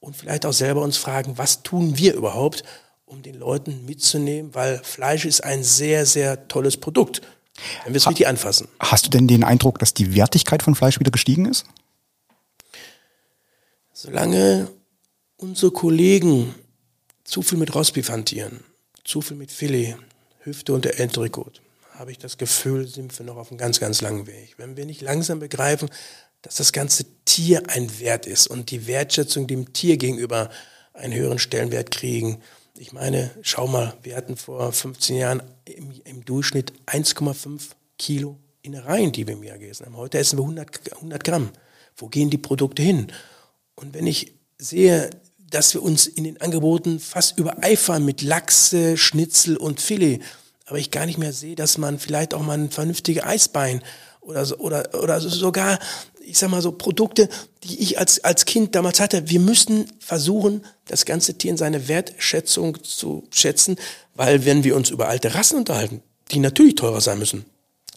und 0.00 0.16
vielleicht 0.16 0.46
auch 0.46 0.52
selber 0.52 0.82
uns 0.82 0.96
fragen, 0.96 1.36
was 1.36 1.62
tun 1.62 1.98
wir 1.98 2.14
überhaupt, 2.14 2.62
um 3.04 3.22
den 3.22 3.34
Leuten 3.34 3.84
mitzunehmen, 3.84 4.54
weil 4.54 4.80
Fleisch 4.82 5.26
ist 5.26 5.44
ein 5.44 5.62
sehr, 5.62 6.06
sehr 6.06 6.48
tolles 6.48 6.78
Produkt, 6.78 7.20
wenn 7.84 7.92
wir 7.92 7.98
es 7.98 8.08
richtig 8.08 8.26
anfassen. 8.26 8.68
Hast 8.80 9.06
du 9.06 9.10
denn 9.10 9.28
den 9.28 9.44
Eindruck, 9.44 9.78
dass 9.78 9.92
die 9.92 10.14
Wertigkeit 10.14 10.62
von 10.62 10.74
Fleisch 10.74 10.98
wieder 10.98 11.10
gestiegen 11.10 11.44
ist? 11.44 11.66
Solange 13.92 14.70
unsere 15.36 15.72
Kollegen 15.72 16.54
zu 17.22 17.42
viel 17.42 17.58
mit 17.58 17.74
Rostbeef 17.74 18.08
hantieren, 18.08 18.64
zu 19.04 19.20
viel 19.20 19.36
mit 19.36 19.52
Filet, 19.52 19.96
Hüfte 20.40 20.72
und 20.72 20.84
der 20.84 20.98
Entrecote, 21.00 21.60
habe 21.94 22.10
ich 22.10 22.18
das 22.18 22.38
Gefühl, 22.38 22.86
sind 22.86 23.16
wir 23.18 23.24
noch 23.24 23.36
auf 23.36 23.50
einem 23.50 23.58
ganz, 23.58 23.80
ganz 23.80 24.00
langen 24.00 24.26
Weg. 24.26 24.54
Wenn 24.56 24.76
wir 24.76 24.84
nicht 24.84 25.00
langsam 25.00 25.38
begreifen, 25.38 25.88
dass 26.42 26.56
das 26.56 26.72
ganze 26.72 27.06
Tier 27.24 27.62
ein 27.68 27.98
Wert 28.00 28.26
ist 28.26 28.48
und 28.48 28.70
die 28.70 28.86
Wertschätzung 28.86 29.46
dem 29.46 29.72
Tier 29.72 29.96
gegenüber 29.96 30.50
einen 30.92 31.14
höheren 31.14 31.38
Stellenwert 31.38 31.90
kriegen. 31.90 32.40
Ich 32.76 32.92
meine, 32.92 33.30
schau 33.42 33.66
mal, 33.66 33.94
wir 34.02 34.16
hatten 34.16 34.36
vor 34.36 34.72
15 34.72 35.16
Jahren 35.16 35.42
im, 35.64 35.92
im 36.04 36.24
Durchschnitt 36.24 36.72
1,5 36.86 37.60
Kilo 37.98 38.38
Innereien, 38.62 39.12
die 39.12 39.26
wir 39.26 39.34
im 39.34 39.42
Jahr 39.42 39.58
gegessen 39.58 39.86
haben. 39.86 39.96
Heute 39.96 40.18
essen 40.18 40.38
wir 40.38 40.42
100, 40.42 40.92
100 40.96 41.24
Gramm. 41.24 41.50
Wo 41.96 42.08
gehen 42.08 42.30
die 42.30 42.38
Produkte 42.38 42.82
hin? 42.82 43.12
Und 43.74 43.94
wenn 43.94 44.06
ich 44.06 44.32
sehe, 44.58 45.10
dass 45.38 45.74
wir 45.74 45.82
uns 45.82 46.06
in 46.06 46.24
den 46.24 46.40
Angeboten 46.40 46.98
fast 46.98 47.38
übereifern 47.38 48.04
mit 48.04 48.22
Lachse, 48.22 48.96
Schnitzel 48.96 49.56
und 49.56 49.80
Filet, 49.80 50.20
aber 50.66 50.78
ich 50.78 50.90
gar 50.90 51.06
nicht 51.06 51.18
mehr 51.18 51.32
sehe, 51.32 51.56
dass 51.56 51.78
man 51.78 51.98
vielleicht 51.98 52.34
auch 52.34 52.42
mal 52.42 52.58
ein 52.58 52.70
vernünftiges 52.70 53.22
Eisbein 53.22 53.82
oder 54.20 54.44
so, 54.44 54.56
oder 54.56 54.88
oder 55.02 55.20
sogar 55.20 55.78
ich 56.26 56.38
sag 56.38 56.50
mal 56.50 56.62
so 56.62 56.72
Produkte, 56.72 57.28
die 57.64 57.80
ich 57.80 57.98
als 57.98 58.24
als 58.24 58.46
Kind 58.46 58.74
damals 58.74 58.98
hatte. 59.00 59.28
Wir 59.28 59.40
müssen 59.40 59.86
versuchen, 59.98 60.64
das 60.86 61.04
ganze 61.04 61.36
Tier 61.36 61.50
in 61.50 61.56
seine 61.56 61.88
Wertschätzung 61.88 62.82
zu 62.82 63.28
schätzen, 63.30 63.76
weil 64.14 64.44
wenn 64.46 64.64
wir 64.64 64.76
uns 64.76 64.90
über 64.90 65.08
alte 65.08 65.34
Rassen 65.34 65.58
unterhalten, 65.58 66.02
die 66.30 66.38
natürlich 66.38 66.76
teurer 66.76 67.02
sein 67.02 67.18
müssen, 67.18 67.44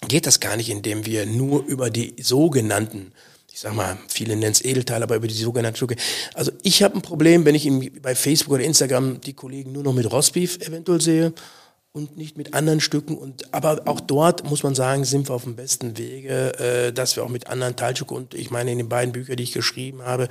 geht 0.07 0.27
das 0.27 0.41
gar 0.41 0.57
nicht, 0.57 0.69
indem 0.69 1.05
wir 1.05 1.25
nur 1.25 1.63
über 1.65 1.89
die 1.89 2.15
sogenannten 2.21 3.13
ich 3.53 3.61
sag 3.61 3.73
mal, 3.73 3.97
viele 4.07 4.35
nennen 4.35 4.51
es 4.51 4.63
Edelteil, 4.63 5.01
aber 5.01 5.15
über 5.15 5.27
die 5.27 5.33
sogenannten 5.33 5.77
Stücke. 5.77 5.95
Also 6.35 6.51
ich 6.61 6.83
habe 6.83 6.93
ein 6.93 7.01
Problem, 7.01 7.43
wenn 7.43 7.55
ich 7.55 7.67
bei 8.03 8.13
Facebook 8.13 8.53
oder 8.53 8.63
Instagram 8.63 9.19
die 9.19 9.33
Kollegen 9.33 9.71
nur 9.71 9.81
noch 9.81 9.93
mit 9.93 10.11
Rostbeef 10.11 10.57
eventuell 10.57 11.01
sehe 11.01 11.33
und 11.97 12.15
nicht 12.15 12.37
mit 12.37 12.53
anderen 12.53 12.79
Stücken. 12.79 13.17
Und 13.17 13.53
aber 13.53 13.81
auch 13.85 13.99
dort 13.99 14.47
muss 14.49 14.63
man 14.63 14.75
sagen, 14.75 15.03
sind 15.03 15.29
wir 15.29 15.35
auf 15.35 15.43
dem 15.43 15.55
besten 15.55 15.97
Wege, 15.97 16.57
äh, 16.59 16.93
dass 16.93 17.15
wir 17.15 17.23
auch 17.23 17.29
mit 17.29 17.47
anderen 17.47 17.75
Teilstücken 17.75 18.15
und 18.15 18.33
ich 18.35 18.51
meine 18.51 18.71
in 18.71 18.77
den 18.77 18.87
beiden 18.87 19.11
Büchern, 19.11 19.35
die 19.35 19.43
ich 19.43 19.51
geschrieben 19.51 20.03
habe, 20.03 20.29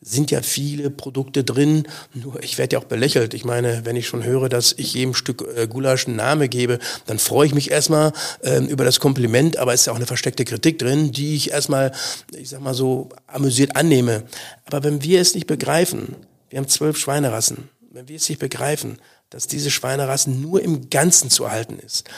sind 0.00 0.32
ja 0.32 0.42
viele 0.42 0.90
Produkte 0.90 1.44
drin. 1.44 1.86
Nur 2.12 2.42
ich 2.42 2.58
werde 2.58 2.74
ja 2.74 2.80
auch 2.80 2.86
belächelt. 2.86 3.34
Ich 3.34 3.44
meine, 3.44 3.84
wenn 3.84 3.94
ich 3.94 4.08
schon 4.08 4.24
höre, 4.24 4.48
dass 4.48 4.72
ich 4.76 4.94
jedem 4.94 5.14
Stück 5.14 5.46
äh, 5.54 5.68
Gulasch 5.68 6.08
einen 6.08 6.16
Namen 6.16 6.50
gebe, 6.50 6.80
dann 7.06 7.20
freue 7.20 7.46
ich 7.46 7.54
mich 7.54 7.70
erstmal 7.70 8.12
äh, 8.42 8.58
über 8.64 8.84
das 8.84 8.98
Kompliment, 8.98 9.58
aber 9.58 9.74
es 9.74 9.82
ist 9.82 9.86
ja 9.86 9.92
auch 9.92 9.98
eine 9.98 10.06
versteckte 10.06 10.44
Kritik 10.44 10.78
drin, 10.78 11.12
die 11.12 11.36
ich 11.36 11.52
erstmal, 11.52 11.92
ich 12.36 12.48
sag 12.48 12.62
mal 12.62 12.74
so, 12.74 13.10
amüsiert 13.28 13.76
annehme. 13.76 14.24
Aber 14.64 14.82
wenn 14.82 15.04
wir 15.04 15.20
es 15.20 15.34
nicht 15.34 15.46
begreifen, 15.46 16.16
wir 16.50 16.58
haben 16.58 16.68
zwölf 16.68 16.96
Schweinerassen, 16.96 17.68
wenn 17.92 18.08
wir 18.08 18.16
es 18.16 18.28
nicht 18.28 18.40
begreifen, 18.40 18.98
dass 19.32 19.46
diese 19.46 19.70
Schweinerassen 19.70 20.40
nur 20.40 20.62
im 20.62 20.90
Ganzen 20.90 21.30
zu 21.30 21.44
erhalten 21.44 21.78
ist, 21.78 22.08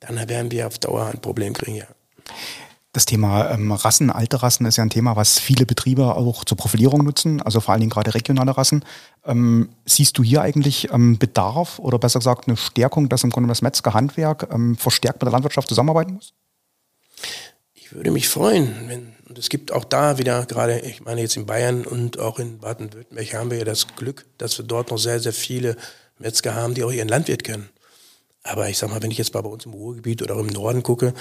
dann 0.00 0.28
werden 0.28 0.50
wir 0.50 0.66
auf 0.66 0.78
Dauer 0.78 1.06
ein 1.06 1.20
Problem 1.20 1.54
kriegen, 1.54 1.76
ja. 1.76 1.86
Das 2.92 3.04
Thema 3.04 3.50
ähm, 3.50 3.70
Rassen, 3.70 4.10
alte 4.10 4.42
Rassen 4.42 4.66
ist 4.66 4.76
ja 4.76 4.82
ein 4.82 4.90
Thema, 4.90 5.14
was 5.14 5.38
viele 5.38 5.66
Betriebe 5.66 6.16
auch 6.16 6.44
zur 6.44 6.56
Profilierung 6.56 7.04
nutzen, 7.04 7.40
also 7.42 7.60
vor 7.60 7.72
allen 7.72 7.80
Dingen 7.80 7.90
gerade 7.90 8.14
regionale 8.14 8.56
Rassen. 8.56 8.84
Ähm, 9.24 9.68
siehst 9.84 10.16
du 10.16 10.24
hier 10.24 10.40
eigentlich 10.40 10.90
ähm, 10.90 11.18
Bedarf 11.18 11.78
oder 11.78 11.98
besser 11.98 12.18
gesagt 12.18 12.48
eine 12.48 12.56
Stärkung, 12.56 13.08
dass 13.08 13.24
im 13.24 13.30
Grunde 13.30 13.48
das 13.48 13.62
Metzgerhandwerk 13.62 14.48
ähm, 14.50 14.74
verstärkt 14.76 15.20
mit 15.20 15.26
der 15.26 15.32
Landwirtschaft 15.32 15.68
zusammenarbeiten 15.68 16.14
muss? 16.14 16.32
Ich 17.74 17.92
würde 17.92 18.10
mich 18.10 18.28
freuen, 18.28 18.88
wenn, 18.88 19.14
und 19.28 19.38
es 19.38 19.50
gibt 19.50 19.70
auch 19.70 19.84
da 19.84 20.18
wieder 20.18 20.46
gerade, 20.46 20.80
ich 20.80 21.04
meine 21.04 21.20
jetzt 21.20 21.36
in 21.36 21.46
Bayern 21.46 21.84
und 21.84 22.18
auch 22.18 22.38
in 22.38 22.58
Baden-Württemberg 22.58 23.34
haben 23.34 23.50
wir 23.50 23.58
ja 23.58 23.64
das 23.64 23.86
Glück, 23.96 24.24
dass 24.38 24.58
wir 24.58 24.64
dort 24.64 24.90
noch 24.90 24.98
sehr, 24.98 25.20
sehr 25.20 25.32
viele 25.34 25.76
Metzger 26.18 26.54
haben, 26.54 26.74
die 26.74 26.84
auch 26.84 26.92
ihren 26.92 27.08
Landwirt 27.08 27.44
kennen. 27.44 27.68
Aber 28.42 28.68
ich 28.68 28.78
sag 28.78 28.90
mal, 28.90 29.02
wenn 29.02 29.10
ich 29.10 29.18
jetzt 29.18 29.34
mal 29.34 29.42
bei 29.42 29.50
uns 29.50 29.66
im 29.66 29.72
Ruhrgebiet 29.72 30.22
oder 30.22 30.38
im 30.38 30.46
Norden 30.46 30.82
gucke, 30.82 31.14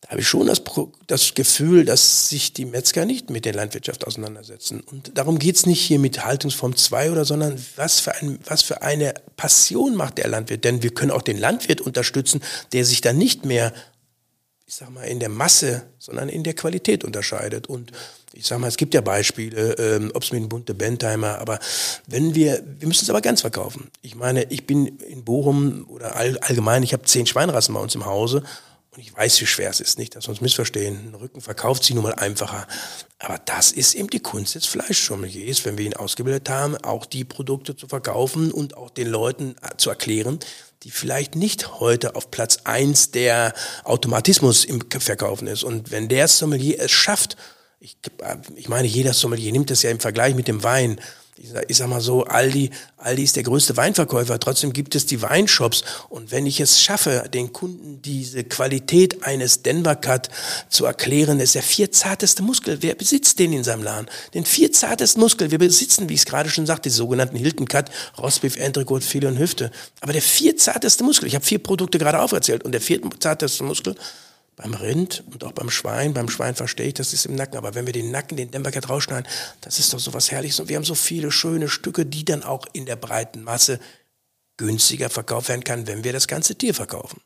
da 0.00 0.10
habe 0.10 0.20
ich 0.22 0.28
schon 0.28 0.46
das, 0.46 0.62
das 1.06 1.34
Gefühl, 1.34 1.84
dass 1.84 2.30
sich 2.30 2.54
die 2.54 2.64
Metzger 2.64 3.04
nicht 3.04 3.28
mit 3.28 3.44
der 3.44 3.52
Landwirtschaft 3.52 4.06
auseinandersetzen. 4.06 4.80
Und 4.80 5.16
darum 5.18 5.38
geht's 5.38 5.66
nicht 5.66 5.82
hier 5.82 5.98
mit 5.98 6.24
Haltungsform 6.24 6.74
2 6.74 7.12
oder, 7.12 7.26
sondern 7.26 7.62
was 7.76 8.00
für, 8.00 8.14
ein, 8.14 8.38
was 8.46 8.62
für 8.62 8.80
eine 8.80 9.12
Passion 9.36 9.94
macht 9.94 10.16
der 10.16 10.28
Landwirt. 10.28 10.64
Denn 10.64 10.82
wir 10.82 10.94
können 10.94 11.10
auch 11.10 11.22
den 11.22 11.36
Landwirt 11.36 11.82
unterstützen, 11.82 12.40
der 12.72 12.86
sich 12.86 13.02
dann 13.02 13.18
nicht 13.18 13.44
mehr, 13.44 13.74
ich 14.66 14.74
sag 14.76 14.88
mal, 14.90 15.02
in 15.02 15.20
der 15.20 15.28
Masse, 15.28 15.82
sondern 15.98 16.30
in 16.30 16.44
der 16.44 16.54
Qualität 16.54 17.04
unterscheidet. 17.04 17.66
Und 17.66 17.92
ich 18.32 18.46
sag 18.46 18.58
mal, 18.58 18.68
es 18.68 18.76
gibt 18.76 18.94
ja 18.94 19.00
Beispiele, 19.00 19.74
ähm, 19.74 20.12
ob 20.14 20.22
es 20.22 20.30
mit 20.30 20.38
einem 20.38 20.48
bunte 20.48 20.74
Bentheimer, 20.74 21.38
aber 21.38 21.58
wenn 22.06 22.34
wir, 22.34 22.62
wir 22.78 22.86
müssen 22.86 23.04
es 23.04 23.10
aber 23.10 23.20
ganz 23.20 23.40
verkaufen. 23.40 23.90
Ich 24.02 24.14
meine, 24.14 24.44
ich 24.44 24.66
bin 24.66 24.86
in 24.86 25.24
Bochum 25.24 25.86
oder 25.88 26.16
all, 26.16 26.38
allgemein, 26.38 26.82
ich 26.82 26.92
habe 26.92 27.02
zehn 27.04 27.26
Schweinrassen 27.26 27.74
bei 27.74 27.80
uns 27.80 27.94
im 27.94 28.06
Hause 28.06 28.44
und 28.92 29.00
ich 29.02 29.16
weiß, 29.16 29.40
wie 29.40 29.46
schwer 29.46 29.70
es 29.70 29.80
ist, 29.80 29.98
nicht, 29.98 30.14
dass 30.14 30.26
wir 30.26 30.30
uns 30.30 30.40
missverstehen. 30.40 31.08
Ein 31.08 31.14
Rücken 31.14 31.40
verkauft 31.40 31.84
sich 31.84 31.94
nun 31.94 32.04
mal 32.04 32.14
einfacher. 32.14 32.66
Aber 33.18 33.38
das 33.38 33.70
ist 33.70 33.94
eben 33.94 34.10
die 34.10 34.20
Kunst 34.20 34.56
des 34.56 34.66
Fleischsommeliers, 34.66 35.64
wenn 35.64 35.78
wir 35.78 35.86
ihn 35.86 35.94
ausgebildet 35.94 36.48
haben, 36.48 36.76
auch 36.76 37.06
die 37.06 37.24
Produkte 37.24 37.76
zu 37.76 37.86
verkaufen 37.86 38.50
und 38.50 38.76
auch 38.76 38.90
den 38.90 39.08
Leuten 39.08 39.54
zu 39.76 39.90
erklären, 39.90 40.40
die 40.82 40.90
vielleicht 40.90 41.36
nicht 41.36 41.78
heute 41.78 42.16
auf 42.16 42.30
Platz 42.30 42.60
eins 42.64 43.10
der 43.10 43.54
Automatismus 43.84 44.64
im 44.64 44.80
Verkaufen 44.90 45.46
ist. 45.46 45.62
Und 45.62 45.90
wenn 45.90 46.08
der 46.08 46.26
Sommelier 46.26 46.80
es 46.80 46.90
schafft, 46.90 47.36
ich, 47.80 47.96
ich 48.56 48.68
meine, 48.68 48.86
jeder 48.86 49.14
Sommelier 49.14 49.52
nimmt 49.52 49.70
das 49.70 49.82
ja 49.82 49.90
im 49.90 50.00
Vergleich 50.00 50.34
mit 50.34 50.48
dem 50.48 50.62
Wein. 50.62 51.00
Ich 51.42 51.48
sag, 51.48 51.64
ich 51.68 51.78
sag 51.78 51.88
mal 51.88 52.02
so, 52.02 52.24
Aldi, 52.24 52.68
Aldi 52.98 53.22
ist 53.22 53.36
der 53.36 53.42
größte 53.42 53.74
Weinverkäufer, 53.78 54.38
trotzdem 54.38 54.74
gibt 54.74 54.94
es 54.94 55.06
die 55.06 55.22
Weinshops. 55.22 55.82
Und 56.10 56.30
wenn 56.30 56.44
ich 56.44 56.60
es 56.60 56.82
schaffe, 56.82 57.30
den 57.32 57.54
Kunden 57.54 58.02
diese 58.02 58.44
Qualität 58.44 59.24
eines 59.24 59.62
Denver 59.62 59.96
Cut 59.96 60.28
zu 60.68 60.84
erklären, 60.84 61.40
ist 61.40 61.54
der 61.54 61.62
vierzarteste 61.62 62.42
Muskel. 62.42 62.82
Wer 62.82 62.94
besitzt 62.94 63.38
den 63.38 63.54
in 63.54 63.64
seinem 63.64 63.82
Laden? 63.82 64.10
Den 64.34 64.44
vierzartesten 64.44 65.22
Muskel. 65.22 65.50
Wir 65.50 65.58
besitzen, 65.58 66.10
wie 66.10 66.14
ich 66.14 66.20
es 66.20 66.26
gerade 66.26 66.50
schon 66.50 66.66
sagte, 66.66 66.90
die 66.90 66.94
sogenannten 66.94 67.36
Hilton 67.36 67.66
Cut, 67.66 67.90
Rostbeef, 68.18 68.58
Entrecot, 68.58 69.02
Filet 69.02 69.28
und 69.28 69.38
Hüfte. 69.38 69.70
Aber 70.02 70.12
der 70.12 70.20
vierzarteste 70.20 71.02
Muskel, 71.02 71.28
ich 71.28 71.34
habe 71.34 71.46
vier 71.46 71.60
Produkte 71.60 71.98
gerade 71.98 72.20
aufgezählt, 72.20 72.62
und 72.62 72.72
der 72.72 72.82
vierzarteste 72.82 73.64
Muskel 73.64 73.94
beim 74.60 74.74
Rind 74.74 75.24
und 75.32 75.42
auch 75.44 75.52
beim 75.52 75.70
Schwein, 75.70 76.12
beim 76.12 76.28
Schwein 76.28 76.54
verstehe 76.54 76.88
ich, 76.88 76.94
das 76.94 77.14
ist 77.14 77.24
im 77.24 77.34
Nacken, 77.34 77.56
aber 77.56 77.74
wenn 77.74 77.86
wir 77.86 77.94
den 77.94 78.10
Nacken, 78.10 78.36
den 78.36 78.50
Dämmerkeit 78.50 78.88
rausschneiden, 78.88 79.26
das 79.62 79.78
ist 79.78 79.92
doch 79.92 79.98
so 79.98 80.12
was 80.12 80.30
Herrliches 80.30 80.60
und 80.60 80.68
wir 80.68 80.76
haben 80.76 80.84
so 80.84 80.94
viele 80.94 81.30
schöne 81.30 81.68
Stücke, 81.68 82.04
die 82.04 82.24
dann 82.24 82.42
auch 82.42 82.66
in 82.72 82.84
der 82.84 82.96
breiten 82.96 83.42
Masse 83.42 83.80
günstiger 84.58 85.08
verkauft 85.08 85.48
werden 85.48 85.64
kann, 85.64 85.86
wenn 85.86 86.04
wir 86.04 86.12
das 86.12 86.28
ganze 86.28 86.56
Tier 86.56 86.74
verkaufen. 86.74 87.20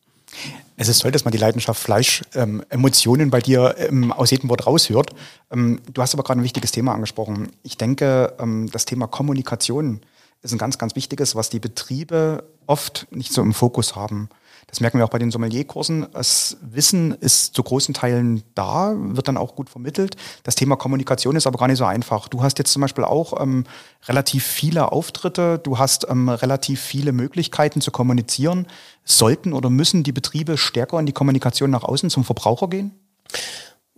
Es 0.77 0.89
ist 0.89 1.03
toll, 1.03 1.11
dass 1.11 1.25
man 1.25 1.33
die 1.33 1.39
Leidenschaft 1.39 1.81
Fleisch, 1.81 2.23
ähm, 2.35 2.65
Emotionen 2.69 3.31
bei 3.31 3.41
dir 3.41 3.75
ähm, 3.79 4.13
aus 4.13 4.31
jedem 4.31 4.49
Wort 4.49 4.67
raushört. 4.67 5.11
Ähm, 5.51 5.81
du 5.93 6.03
hast 6.03 6.15
aber 6.15 6.23
gerade 6.23 6.41
ein 6.41 6.45
wichtiges 6.45 6.71
Thema 6.73 6.95
angesprochen. 6.95 7.51
Ich 7.63 7.77
denke, 7.77 8.35
ähm, 8.39 8.69
das 8.71 8.85
Thema 8.85 9.07
Kommunikation 9.07 10.01
ist 10.43 10.53
ein 10.53 10.59
ganz, 10.59 10.79
ganz 10.79 10.95
wichtiges, 10.95 11.35
was 11.35 11.51
die 11.51 11.61
Betriebe 11.61 12.45
oft 12.67 13.07
nicht 13.11 13.33
so 13.33 13.43
im 13.43 13.55
Fokus 13.55 13.97
haben. 13.97 14.29
Das 14.75 14.81
merken 14.81 14.99
wir 14.99 15.05
auch 15.05 15.11
bei 15.11 15.21
den 15.21 15.31
Sommelierkursen. 15.31 16.09
Das 16.15 16.57
Wissen 16.61 17.13
ist 17.21 17.55
zu 17.55 17.63
großen 17.63 17.95
Teilen 17.95 18.43
da, 18.57 18.93
wird 18.97 19.29
dann 19.29 19.37
auch 19.37 19.55
gut 19.55 19.71
vermittelt. 19.71 20.17
Das 20.43 20.57
Thema 20.57 20.75
Kommunikation 20.75 21.37
ist 21.37 21.47
aber 21.47 21.61
gar 21.61 21.69
nicht 21.69 21.79
so 21.79 21.85
einfach. 21.85 22.27
Du 22.27 22.43
hast 22.43 22.59
jetzt 22.59 22.73
zum 22.73 22.83
Beispiel 22.83 23.05
auch 23.05 23.41
ähm, 23.41 23.67
relativ 24.09 24.45
viele 24.45 24.91
Auftritte, 24.91 25.61
du 25.61 25.79
hast 25.79 26.09
ähm, 26.11 26.29
relativ 26.29 26.81
viele 26.81 27.13
Möglichkeiten 27.13 27.81
zu 27.81 27.93
kommunizieren. 27.93 28.67
Sollten 29.05 29.53
oder 29.53 29.71
müssen 29.71 30.03
die 30.03 30.11
Betriebe 30.11 30.59
stärker 30.59 30.99
in 30.99 31.07
die 31.07 31.13
Kommunikation 31.13 31.71
nach 31.71 31.85
außen 31.85 32.11
zum 32.11 32.25
Verbraucher 32.25 32.67
gehen? 32.67 32.99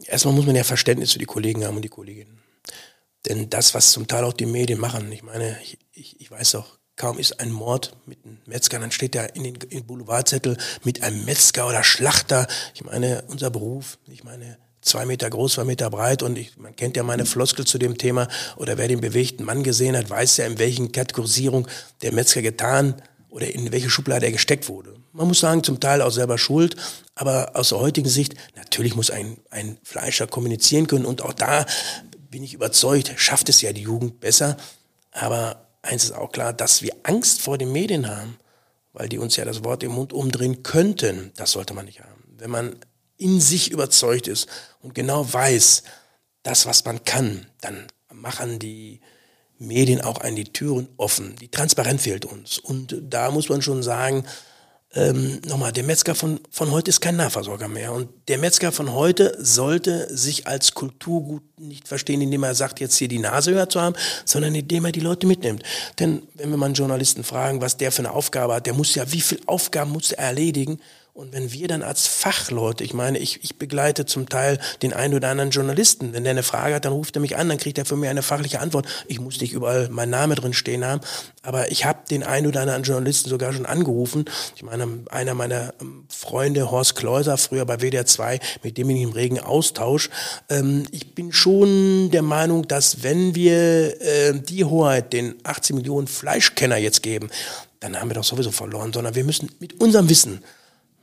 Erstmal 0.05 0.35
muss 0.35 0.45
man 0.45 0.57
ja 0.57 0.65
Verständnis 0.65 1.11
für 1.11 1.19
die 1.19 1.25
Kollegen 1.25 1.65
haben 1.65 1.77
und 1.77 1.83
die 1.87 1.89
Kolleginnen. 1.89 2.43
Denn 3.25 3.49
das, 3.49 3.73
was 3.73 3.93
zum 3.93 4.09
Teil 4.09 4.25
auch 4.25 4.35
die 4.35 4.45
Medien 4.45 4.79
machen, 4.79 5.11
ich 5.11 5.23
meine, 5.23 5.57
ich, 5.63 5.79
ich, 5.93 6.21
ich 6.21 6.31
weiß 6.31 6.51
doch, 6.51 6.79
Kaum 6.97 7.19
ist 7.19 7.41
ein 7.41 7.53
Mord 7.53 7.95
mit 8.07 8.19
einem 8.25 8.39
Metzger, 8.47 8.79
dann 8.79 8.91
steht 8.91 9.15
er 9.15 9.37
in 9.37 9.45
den 9.45 9.57
in 9.69 9.85
Boulevardzettel 9.85 10.57
mit 10.83 11.03
einem 11.03 11.27
Metzger 11.27 11.69
oder 11.69 11.85
Schlachter. 11.85 12.47
Ich 12.75 12.85
meine, 12.85 13.25
unser 13.29 13.51
Beruf, 13.51 13.99
ich 14.09 14.25
meine, 14.25 14.57
zwei 14.81 15.05
Meter 15.05 15.29
groß, 15.29 15.55
zwei 15.55 15.65
Meter 15.65 15.91
breit 15.91 16.23
und 16.23 16.39
ich, 16.39 16.57
man 16.57 16.75
kennt 16.75 16.97
ja 16.97 17.03
meine 17.03 17.27
Floskel 17.27 17.67
zu 17.67 17.77
dem 17.77 17.99
Thema 17.99 18.29
oder 18.57 18.79
wer 18.79 18.89
den 18.89 19.03
bewegten 19.03 19.45
Mann 19.45 19.63
gesehen 19.63 19.97
hat, 19.97 20.09
weiß 20.09 20.39
ja, 20.39 20.47
in 20.47 20.59
welchen 20.59 20.93
Kategorisierung 20.93 21.69
der 22.01 22.13
Metzger 22.13 22.41
getan 22.41 23.03
oder 23.29 23.53
in 23.53 23.73
welche 23.73 23.91
Schublade 23.91 24.25
er 24.25 24.33
gesteckt 24.33 24.69
wurde. 24.69 24.95
Man 25.13 25.29
muss 25.29 25.41
sagen, 25.41 25.63
zum 25.65 25.81
Teil 25.81 26.01
auch 26.01 26.11
selber 26.11 26.39
schuld, 26.39 26.77
aber 27.15 27.51
aus 27.55 27.71
der 27.71 27.81
heutigen 27.81 28.09
Sicht, 28.09 28.35
natürlich 28.55 28.97
muss 28.97 29.11
ein, 29.11 29.37
ein 29.51 29.77
Fleischer 29.83 30.27
kommunizieren 30.27 30.87
können 30.87 31.05
und 31.05 31.21
auch 31.21 31.35
da 31.35 31.67
bin 32.31 32.43
ich 32.43 32.55
überzeugt, 32.55 33.13
schafft 33.17 33.51
es 33.51 33.61
ja 33.61 33.73
die 33.73 33.83
Jugend 33.83 34.21
besser, 34.21 34.57
aber 35.11 35.66
eins 35.87 36.05
ist 36.05 36.13
auch 36.13 36.33
klar, 36.33 36.53
dass 36.53 36.83
wir 36.83 36.95
Angst 37.03 37.41
vor 37.41 37.59
den 37.59 37.73
Medien 37.73 38.09
haben, 38.09 38.39
weil 38.93 39.09
die 39.09 39.19
uns 39.19 39.37
ja 39.37 39.45
das 39.45 39.65
Wort 39.65 39.83
im 39.83 39.93
Mund 39.93 40.13
umdrehen 40.13 40.63
könnten. 40.63 41.33
Das 41.37 41.53
sollte 41.53 41.75
man 41.75 41.87
nicht 41.87 42.01
haben. 42.01 42.23
Wenn 42.39 42.51
man 42.51 42.77
in 43.17 43.41
sich 43.41 43.71
überzeugt 43.71 44.29
ist 44.29 44.49
und 44.81 44.95
genau 44.95 45.33
weiß, 45.33 45.83
das, 46.43 46.67
was 46.67 46.85
man 46.85 47.05
kann, 47.05 47.47
dann 47.61 47.87
machen 48.13 48.59
die 48.59 49.01
Medien 49.59 50.01
auch 50.01 50.21
an 50.21 50.37
die 50.37 50.53
Türen 50.53 50.89
offen. 50.97 51.35
Die 51.37 51.51
Transparenz 51.51 52.03
fehlt 52.03 52.25
uns. 52.25 52.59
Und 52.59 52.97
da 53.01 53.31
muss 53.31 53.49
man 53.49 53.63
schon 53.63 53.83
sagen, 53.83 54.25
ähm, 54.97 55.43
nochmal, 55.47 55.73
der 55.73 55.85
Metzger 55.85 56.15
von, 56.15 56.41
von 56.51 56.71
heute 56.71 56.89
ist 56.89 57.01
kein 57.01 57.17
Nahversorger 57.17 57.69
mehr. 57.69 57.93
Und 57.93 58.09
der 58.29 58.39
Metzger 58.39 58.73
von 58.73 58.95
heute 58.95 59.37
sollte 59.39 60.09
sich 60.17 60.47
als 60.47 60.73
Kulturgut 60.73 61.43
nicht 61.59 61.87
verstehen, 61.87 62.23
indem 62.23 62.45
er 62.45 62.55
sagt, 62.55 62.81
jetzt 62.81 62.97
hier 62.97 63.09
die 63.09 63.19
Nase 63.19 63.53
höher 63.53 63.69
zu 63.69 63.81
haben, 63.81 63.95
sondern 64.25 64.55
indem 64.55 64.87
er 64.87 64.93
die 64.93 65.01
Leute 65.01 65.27
mitnimmt. 65.27 65.63
Denn 65.99 66.23
wenn 66.35 66.49
wir 66.49 66.57
mal 66.57 66.67
einen 66.67 66.75
Journalisten 66.75 67.25
fragen, 67.25 67.61
was 67.61 67.77
der 67.77 67.93
für 67.93 68.01
eine 68.01 68.13
Aufgabe 68.13 68.55
hat, 68.55 68.65
der 68.65 68.73
muss 68.73 68.95
ja, 68.95 69.13
wie 69.13 69.21
viele 69.21 69.43
Aufgaben 69.47 69.91
muss 69.93 70.13
er 70.13 70.25
erledigen, 70.25 70.81
und 71.17 71.33
wenn 71.33 71.51
wir 71.51 71.67
dann 71.67 71.83
als 71.83 72.07
Fachleute, 72.07 72.85
ich 72.85 72.93
meine, 72.93 73.17
ich, 73.19 73.43
ich 73.43 73.57
begleite 73.57 74.05
zum 74.05 74.29
Teil 74.29 74.59
den 74.83 74.93
einen 74.93 75.15
oder 75.15 75.31
anderen 75.31 75.51
Journalisten, 75.51 76.13
wenn 76.13 76.25
der 76.25 76.33
eine 76.33 76.43
Frage 76.43 76.75
hat, 76.75 76.85
dann 76.85 76.93
ruft 76.93 77.17
er 77.17 77.23
mich 77.23 77.39
an, 77.39 77.49
dann 77.49 77.57
kriegt 77.57 77.79
er 77.79 77.87
von 77.87 77.99
mir 77.99 78.11
eine 78.11 78.21
fachliche 78.21 78.61
Antwort. 78.61 78.87
Ich 79.07 79.19
muss 79.19 79.41
nicht 79.41 79.55
überall 79.55 79.89
mein 79.91 80.11
Name 80.11 80.35
drin 80.35 80.53
stehen 80.53 80.85
haben, 80.85 81.01
aber 81.43 81.71
ich 81.71 81.87
habe 81.87 82.01
den 82.11 82.23
einen 82.23 82.47
oder 82.47 82.61
anderen 82.61 82.83
Journalisten 82.83 83.31
sogar 83.31 83.55
schon 83.55 83.65
angerufen. 83.65 84.27
Ich 84.57 84.63
meine, 84.63 84.87
einer 85.11 85.33
meiner 85.33 85.73
ähm, 85.81 86.05
Freunde, 86.11 86.71
Horst 86.71 86.97
Kleuser, 86.97 87.39
früher 87.39 87.65
bei 87.65 87.79
WDR 87.79 88.05
2, 88.05 88.39
mit 88.63 88.77
dem 88.77 88.89
bin 88.89 88.99
ich 88.99 89.03
im 89.03 89.13
regen 89.13 89.41
Austausch. 89.41 90.11
Ähm, 90.51 90.87
ich 90.91 91.15
bin 91.15 91.33
schon 91.33 92.11
der 92.11 92.23
Meinung, 92.23 92.69
dass 92.69 93.03
wenn 93.03 93.35
wir 93.35 94.03
äh, 94.03 94.39
die 94.39 94.67
Hoheit 94.67 95.15
den 95.15 95.37
18 95.45 95.77
Millionen 95.77 96.09
Fleischkenner 96.09 96.77
jetzt 96.77 97.03
geben, 97.03 97.31
dann 97.81 97.99
haben 97.99 98.11
wir 98.11 98.15
doch 98.17 98.25
sowieso 98.25 98.51
verloren, 98.51 98.93
sondern 98.93 99.15
wir 99.15 99.25
müssen 99.25 99.51
mit 99.61 99.81
unserem 99.81 100.11
Wissen 100.11 100.43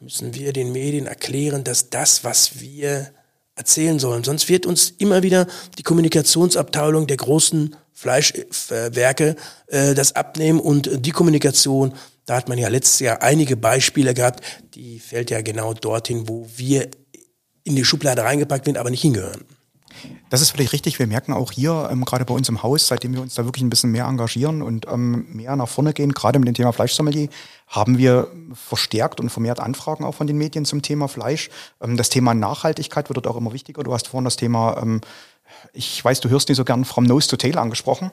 müssen 0.03 0.33
wir 0.33 0.51
den 0.51 0.73
Medien 0.73 1.07
erklären, 1.07 1.63
dass 1.63 1.89
das, 1.89 2.25
was 2.25 2.59
wir 2.59 3.11
erzählen 3.55 3.99
sollen, 3.99 4.25
sonst 4.25 4.49
wird 4.49 4.65
uns 4.65 4.89
immer 4.89 5.23
wieder 5.23 5.47
die 5.77 5.83
Kommunikationsabteilung 5.83 7.07
der 7.07 7.15
großen 7.15 7.77
Fleischwerke 7.93 9.37
äh, 9.67 9.93
das 9.93 10.13
abnehmen 10.13 10.59
und 10.59 11.05
die 11.05 11.11
Kommunikation, 11.11 11.93
da 12.25 12.35
hat 12.35 12.49
man 12.49 12.57
ja 12.57 12.67
letztes 12.67 12.99
Jahr 12.99 13.21
einige 13.21 13.55
Beispiele 13.55 14.13
gehabt, 14.13 14.43
die 14.73 14.99
fällt 14.99 15.29
ja 15.31 15.41
genau 15.41 15.73
dorthin, 15.73 16.27
wo 16.27 16.47
wir 16.57 16.89
in 17.63 17.77
die 17.77 17.85
Schublade 17.85 18.23
reingepackt 18.23 18.65
werden, 18.65 18.77
aber 18.77 18.89
nicht 18.89 19.03
hingehören. 19.03 19.45
Das 20.33 20.41
ist 20.41 20.49
völlig 20.49 20.73
richtig. 20.73 20.97
Wir 20.97 21.05
merken 21.05 21.31
auch 21.31 21.51
hier, 21.51 21.89
ähm, 21.91 22.05
gerade 22.05 22.25
bei 22.25 22.33
uns 22.33 22.49
im 22.49 22.63
Haus, 22.63 22.87
seitdem 22.87 23.13
wir 23.13 23.21
uns 23.21 23.35
da 23.35 23.45
wirklich 23.45 23.61
ein 23.61 23.69
bisschen 23.69 23.91
mehr 23.91 24.05
engagieren 24.05 24.63
und 24.63 24.87
ähm, 24.91 25.27
mehr 25.31 25.55
nach 25.55 25.69
vorne 25.69 25.93
gehen, 25.93 26.11
gerade 26.11 26.39
mit 26.39 26.47
dem 26.47 26.55
Thema 26.55 26.73
Fleischsommelier, 26.73 27.29
haben 27.67 27.99
wir 27.99 28.29
verstärkt 28.51 29.19
und 29.19 29.29
vermehrt 29.29 29.59
Anfragen 29.59 30.03
auch 30.03 30.15
von 30.15 30.25
den 30.25 30.39
Medien 30.39 30.65
zum 30.65 30.81
Thema 30.81 31.07
Fleisch. 31.07 31.51
Ähm, 31.81 31.97
das 31.97 32.09
Thema 32.09 32.33
Nachhaltigkeit 32.33 33.09
wird 33.09 33.17
dort 33.17 33.27
auch 33.27 33.37
immer 33.37 33.53
wichtiger. 33.53 33.83
Du 33.83 33.93
hast 33.93 34.07
vorhin 34.07 34.25
das 34.25 34.35
Thema, 34.35 34.75
ähm, 34.81 35.01
ich 35.71 36.03
weiß, 36.03 36.19
du 36.21 36.29
hörst 36.29 36.49
nicht 36.49 36.57
so 36.57 36.65
gern 36.65 36.83
from 36.83 37.03
nose 37.03 37.27
to 37.27 37.37
tail 37.37 37.59
angesprochen. 37.59 38.09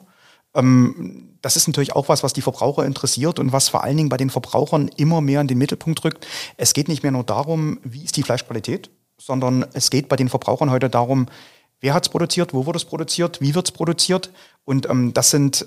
Ähm, 0.54 1.38
das 1.40 1.56
ist 1.56 1.68
natürlich 1.68 1.96
auch 1.96 2.10
was, 2.10 2.22
was 2.22 2.34
die 2.34 2.42
Verbraucher 2.42 2.84
interessiert 2.84 3.38
und 3.38 3.52
was 3.52 3.70
vor 3.70 3.82
allen 3.82 3.96
Dingen 3.96 4.10
bei 4.10 4.18
den 4.18 4.28
Verbrauchern 4.28 4.90
immer 4.98 5.22
mehr 5.22 5.40
in 5.40 5.46
den 5.46 5.56
Mittelpunkt 5.56 6.04
rückt. 6.04 6.26
Es 6.58 6.74
geht 6.74 6.88
nicht 6.88 7.02
mehr 7.02 7.12
nur 7.12 7.24
darum, 7.24 7.80
wie 7.82 8.04
ist 8.04 8.18
die 8.18 8.24
Fleischqualität, 8.24 8.90
sondern 9.16 9.64
es 9.72 9.88
geht 9.88 10.10
bei 10.10 10.16
den 10.16 10.28
Verbrauchern 10.28 10.70
heute 10.70 10.90
darum, 10.90 11.26
wer 11.80 11.94
hat 11.94 12.04
es 12.04 12.08
produziert, 12.08 12.54
wo 12.54 12.66
wurde 12.66 12.76
es 12.76 12.84
produziert, 12.84 13.40
wie 13.40 13.54
wird 13.54 13.66
es 13.66 13.72
produziert. 13.72 14.30
Und 14.64 14.88
ähm, 14.88 15.12
das 15.14 15.30
sind 15.30 15.66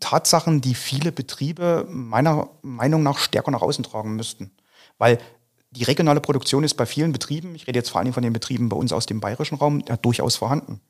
Tatsachen, 0.00 0.60
die 0.60 0.74
viele 0.74 1.12
Betriebe 1.12 1.86
meiner 1.88 2.50
Meinung 2.62 3.02
nach 3.02 3.18
stärker 3.18 3.50
nach 3.50 3.62
außen 3.62 3.84
tragen 3.84 4.16
müssten. 4.16 4.50
Weil 4.98 5.18
die 5.70 5.84
regionale 5.84 6.20
Produktion 6.20 6.62
ist 6.64 6.74
bei 6.74 6.86
vielen 6.86 7.12
Betrieben, 7.12 7.54
ich 7.54 7.66
rede 7.66 7.78
jetzt 7.78 7.90
vor 7.90 8.00
allem 8.00 8.12
von 8.12 8.22
den 8.22 8.32
Betrieben 8.32 8.68
bei 8.68 8.76
uns 8.76 8.92
aus 8.92 9.06
dem 9.06 9.20
bayerischen 9.20 9.56
Raum, 9.56 9.82
ja, 9.88 9.96
durchaus 9.96 10.36
vorhanden. 10.36 10.80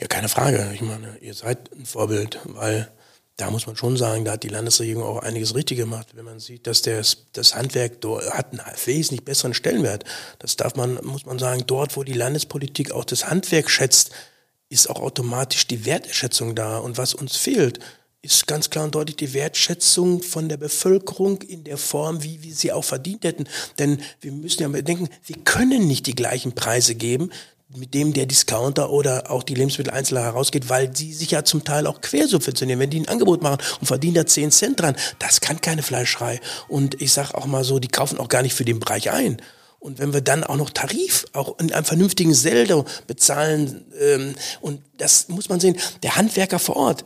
Ja, 0.00 0.06
keine 0.06 0.28
Frage. 0.28 0.70
Ich 0.74 0.80
meine, 0.80 1.18
ihr 1.18 1.34
seid 1.34 1.72
ein 1.72 1.84
Vorbild, 1.84 2.40
weil 2.44 2.90
da 3.38 3.52
muss 3.52 3.68
man 3.68 3.76
schon 3.76 3.96
sagen, 3.96 4.24
da 4.24 4.32
hat 4.32 4.42
die 4.42 4.48
Landesregierung 4.48 5.04
auch 5.04 5.22
einiges 5.22 5.54
richtig 5.54 5.78
gemacht. 5.78 6.08
Wenn 6.14 6.24
man 6.24 6.40
sieht, 6.40 6.66
dass 6.66 6.82
das, 6.82 7.26
das 7.32 7.54
Handwerk 7.54 8.00
dort 8.00 8.28
hat 8.30 8.50
einen 8.52 8.60
wesentlich 8.84 9.24
besseren 9.24 9.54
Stellenwert. 9.54 10.04
Das 10.40 10.56
darf 10.56 10.74
man, 10.74 10.98
muss 11.04 11.24
man 11.24 11.38
sagen, 11.38 11.62
dort, 11.66 11.96
wo 11.96 12.02
die 12.02 12.14
Landespolitik 12.14 12.90
auch 12.90 13.04
das 13.04 13.30
Handwerk 13.30 13.70
schätzt, 13.70 14.10
ist 14.70 14.90
auch 14.90 15.00
automatisch 15.00 15.68
die 15.68 15.86
Wertschätzung 15.86 16.56
da. 16.56 16.78
Und 16.78 16.98
was 16.98 17.14
uns 17.14 17.36
fehlt, 17.36 17.78
ist 18.22 18.48
ganz 18.48 18.70
klar 18.70 18.84
und 18.84 18.96
deutlich 18.96 19.16
die 19.16 19.32
Wertschätzung 19.32 20.20
von 20.20 20.48
der 20.48 20.56
Bevölkerung 20.56 21.40
in 21.42 21.62
der 21.62 21.78
Form, 21.78 22.24
wie 22.24 22.42
wir 22.42 22.52
sie 22.52 22.72
auch 22.72 22.84
verdient 22.84 23.22
hätten. 23.22 23.46
Denn 23.78 24.02
wir 24.20 24.32
müssen 24.32 24.62
ja 24.62 24.68
bedenken, 24.68 25.08
wir 25.24 25.36
können 25.44 25.86
nicht 25.86 26.06
die 26.06 26.16
gleichen 26.16 26.56
Preise 26.56 26.96
geben, 26.96 27.30
mit 27.76 27.92
dem 27.92 28.14
der 28.14 28.26
Discounter 28.26 28.90
oder 28.90 29.30
auch 29.30 29.42
die 29.42 29.54
Lebensmitteleinzelner 29.54 30.22
herausgeht, 30.22 30.70
weil 30.70 30.88
die 30.88 31.12
sich 31.12 31.32
ja 31.32 31.44
zum 31.44 31.64
Teil 31.64 31.86
auch 31.86 32.00
quersubventionieren. 32.00 32.80
Wenn 32.80 32.90
die 32.90 33.00
ein 33.00 33.08
Angebot 33.08 33.42
machen 33.42 33.58
und 33.80 33.86
verdienen 33.86 34.14
da 34.14 34.26
10 34.26 34.50
Cent 34.50 34.80
dran, 34.80 34.96
das 35.18 35.40
kann 35.40 35.60
keine 35.60 35.82
Fleischerei. 35.82 36.40
Und 36.68 37.00
ich 37.00 37.12
sage 37.12 37.34
auch 37.34 37.46
mal 37.46 37.64
so, 37.64 37.78
die 37.78 37.88
kaufen 37.88 38.18
auch 38.18 38.28
gar 38.28 38.42
nicht 38.42 38.54
für 38.54 38.64
den 38.64 38.80
Bereich 38.80 39.10
ein. 39.10 39.42
Und 39.80 39.98
wenn 39.98 40.12
wir 40.12 40.22
dann 40.22 40.44
auch 40.44 40.56
noch 40.56 40.70
Tarif, 40.70 41.26
auch 41.34 41.58
in 41.58 41.72
einem 41.72 41.84
vernünftigen 41.84 42.34
Seldo 42.34 42.84
bezahlen, 43.06 43.84
ähm, 44.00 44.34
und 44.60 44.80
das 44.96 45.28
muss 45.28 45.48
man 45.48 45.60
sehen, 45.60 45.76
der 46.02 46.16
Handwerker 46.16 46.58
vor 46.58 46.76
Ort 46.76 47.04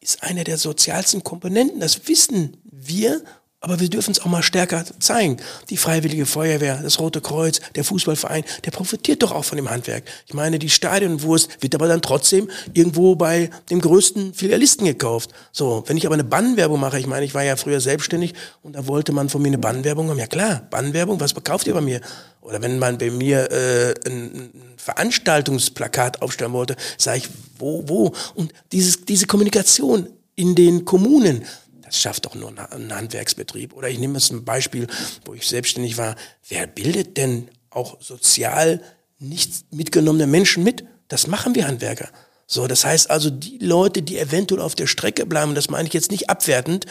ist 0.00 0.22
einer 0.22 0.44
der 0.44 0.58
sozialsten 0.58 1.24
Komponenten. 1.24 1.80
Das 1.80 2.06
wissen 2.06 2.58
wir 2.64 3.22
aber 3.62 3.78
wir 3.78 3.88
dürfen 3.88 4.10
es 4.10 4.20
auch 4.20 4.26
mal 4.26 4.42
stärker 4.42 4.84
zeigen. 4.98 5.36
Die 5.70 5.76
Freiwillige 5.76 6.26
Feuerwehr, 6.26 6.80
das 6.82 6.98
Rote 6.98 7.20
Kreuz, 7.20 7.60
der 7.76 7.84
Fußballverein, 7.84 8.42
der 8.64 8.72
profitiert 8.72 9.22
doch 9.22 9.30
auch 9.30 9.44
von 9.44 9.56
dem 9.56 9.70
Handwerk. 9.70 10.02
Ich 10.26 10.34
meine, 10.34 10.58
die 10.58 10.68
Stadionwurst 10.68 11.62
wird 11.62 11.76
aber 11.76 11.86
dann 11.86 12.02
trotzdem 12.02 12.50
irgendwo 12.74 13.14
bei 13.14 13.50
dem 13.70 13.80
größten 13.80 14.34
Filialisten 14.34 14.84
gekauft. 14.84 15.30
So, 15.52 15.84
wenn 15.86 15.96
ich 15.96 16.06
aber 16.06 16.14
eine 16.14 16.24
Bannwerbung 16.24 16.80
mache, 16.80 16.98
ich 16.98 17.06
meine, 17.06 17.24
ich 17.24 17.34
war 17.34 17.44
ja 17.44 17.54
früher 17.54 17.80
selbstständig 17.80 18.34
und 18.62 18.74
da 18.74 18.88
wollte 18.88 19.12
man 19.12 19.28
von 19.28 19.40
mir 19.40 19.48
eine 19.48 19.58
Bannwerbung 19.58 20.10
haben. 20.10 20.18
Ja 20.18 20.26
klar, 20.26 20.66
Bannwerbung, 20.68 21.20
was 21.20 21.30
verkauft 21.30 21.68
ihr 21.68 21.74
bei 21.74 21.80
mir? 21.80 22.00
Oder 22.40 22.60
wenn 22.62 22.80
man 22.80 22.98
bei 22.98 23.12
mir 23.12 23.48
äh, 23.52 23.94
ein, 24.08 24.22
ein 24.34 24.50
Veranstaltungsplakat 24.76 26.20
aufstellen 26.20 26.52
wollte, 26.52 26.74
sage 26.98 27.18
ich, 27.18 27.28
wo, 27.58 27.84
wo? 27.86 28.12
Und 28.34 28.52
dieses, 28.72 29.04
diese 29.04 29.28
Kommunikation 29.28 30.08
in 30.34 30.56
den 30.56 30.84
Kommunen, 30.84 31.44
das 31.92 32.00
schafft 32.00 32.24
doch 32.24 32.34
nur 32.34 32.54
ein 32.72 32.94
Handwerksbetrieb. 32.94 33.74
Oder 33.74 33.90
ich 33.90 33.98
nehme 33.98 34.14
jetzt 34.14 34.32
ein 34.32 34.46
Beispiel, 34.46 34.86
wo 35.26 35.34
ich 35.34 35.46
selbstständig 35.46 35.98
war. 35.98 36.16
Wer 36.48 36.66
bildet 36.66 37.18
denn 37.18 37.50
auch 37.68 38.00
sozial 38.00 38.82
nicht 39.18 39.70
mitgenommene 39.72 40.26
Menschen 40.26 40.64
mit? 40.64 40.84
Das 41.08 41.26
machen 41.26 41.54
wir 41.54 41.66
Handwerker. 41.66 42.08
So, 42.46 42.66
das 42.66 42.86
heißt 42.86 43.10
also, 43.10 43.28
die 43.28 43.58
Leute, 43.58 44.00
die 44.00 44.18
eventuell 44.18 44.62
auf 44.62 44.74
der 44.74 44.86
Strecke 44.86 45.26
bleiben, 45.26 45.54
das 45.54 45.68
meine 45.68 45.86
ich 45.86 45.92
jetzt 45.92 46.10
nicht 46.10 46.30
abwertend, 46.30 46.86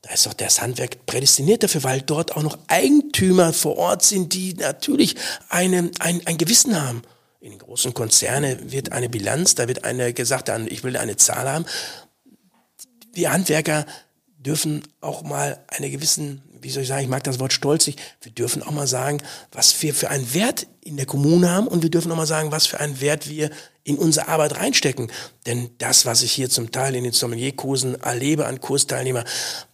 da 0.00 0.14
ist 0.14 0.24
doch 0.24 0.32
das 0.32 0.62
Handwerk 0.62 1.04
prädestiniert 1.04 1.62
dafür, 1.62 1.82
weil 1.82 2.00
dort 2.00 2.34
auch 2.34 2.42
noch 2.42 2.58
Eigentümer 2.68 3.52
vor 3.52 3.76
Ort 3.76 4.02
sind, 4.02 4.32
die 4.32 4.54
natürlich 4.54 5.14
eine, 5.50 5.90
ein, 5.98 6.26
ein 6.26 6.38
Gewissen 6.38 6.80
haben. 6.80 7.02
In 7.40 7.58
großen 7.58 7.92
Konzernen 7.92 8.72
wird 8.72 8.92
eine 8.92 9.10
Bilanz, 9.10 9.56
da 9.56 9.68
wird 9.68 9.84
eine 9.84 10.14
gesagt, 10.14 10.50
ich 10.68 10.84
will 10.84 10.96
eine 10.96 11.18
Zahl 11.18 11.50
haben. 11.50 11.66
Wir 13.12 13.30
Handwerker 13.30 13.84
dürfen 14.42 14.82
auch 15.00 15.22
mal 15.22 15.64
eine 15.68 15.90
gewissen, 15.90 16.42
wie 16.60 16.70
soll 16.70 16.82
ich 16.82 16.88
sagen, 16.88 17.02
ich 17.02 17.08
mag 17.08 17.24
das 17.24 17.38
Wort 17.38 17.52
stolzig, 17.52 17.96
wir 18.20 18.32
dürfen 18.32 18.62
auch 18.62 18.70
mal 18.70 18.86
sagen, 18.86 19.18
was 19.52 19.80
wir 19.82 19.94
für 19.94 20.10
einen 20.10 20.34
Wert 20.34 20.66
in 20.84 20.96
der 20.96 21.06
Kommune 21.06 21.50
haben 21.50 21.66
und 21.66 21.82
wir 21.82 21.90
dürfen 21.90 22.10
auch 22.12 22.16
mal 22.16 22.26
sagen, 22.26 22.52
was 22.52 22.66
für 22.66 22.80
einen 22.80 23.00
Wert 23.00 23.28
wir 23.28 23.50
in 23.84 23.98
unsere 23.98 24.28
Arbeit 24.28 24.56
reinstecken. 24.56 25.10
Denn 25.46 25.70
das, 25.78 26.06
was 26.06 26.22
ich 26.22 26.32
hier 26.32 26.50
zum 26.50 26.70
Teil 26.70 26.94
in 26.94 27.04
den 27.04 27.12
Sommelierkursen 27.12 28.00
erlebe 28.00 28.46
an 28.46 28.60
Kursteilnehmer, 28.60 29.24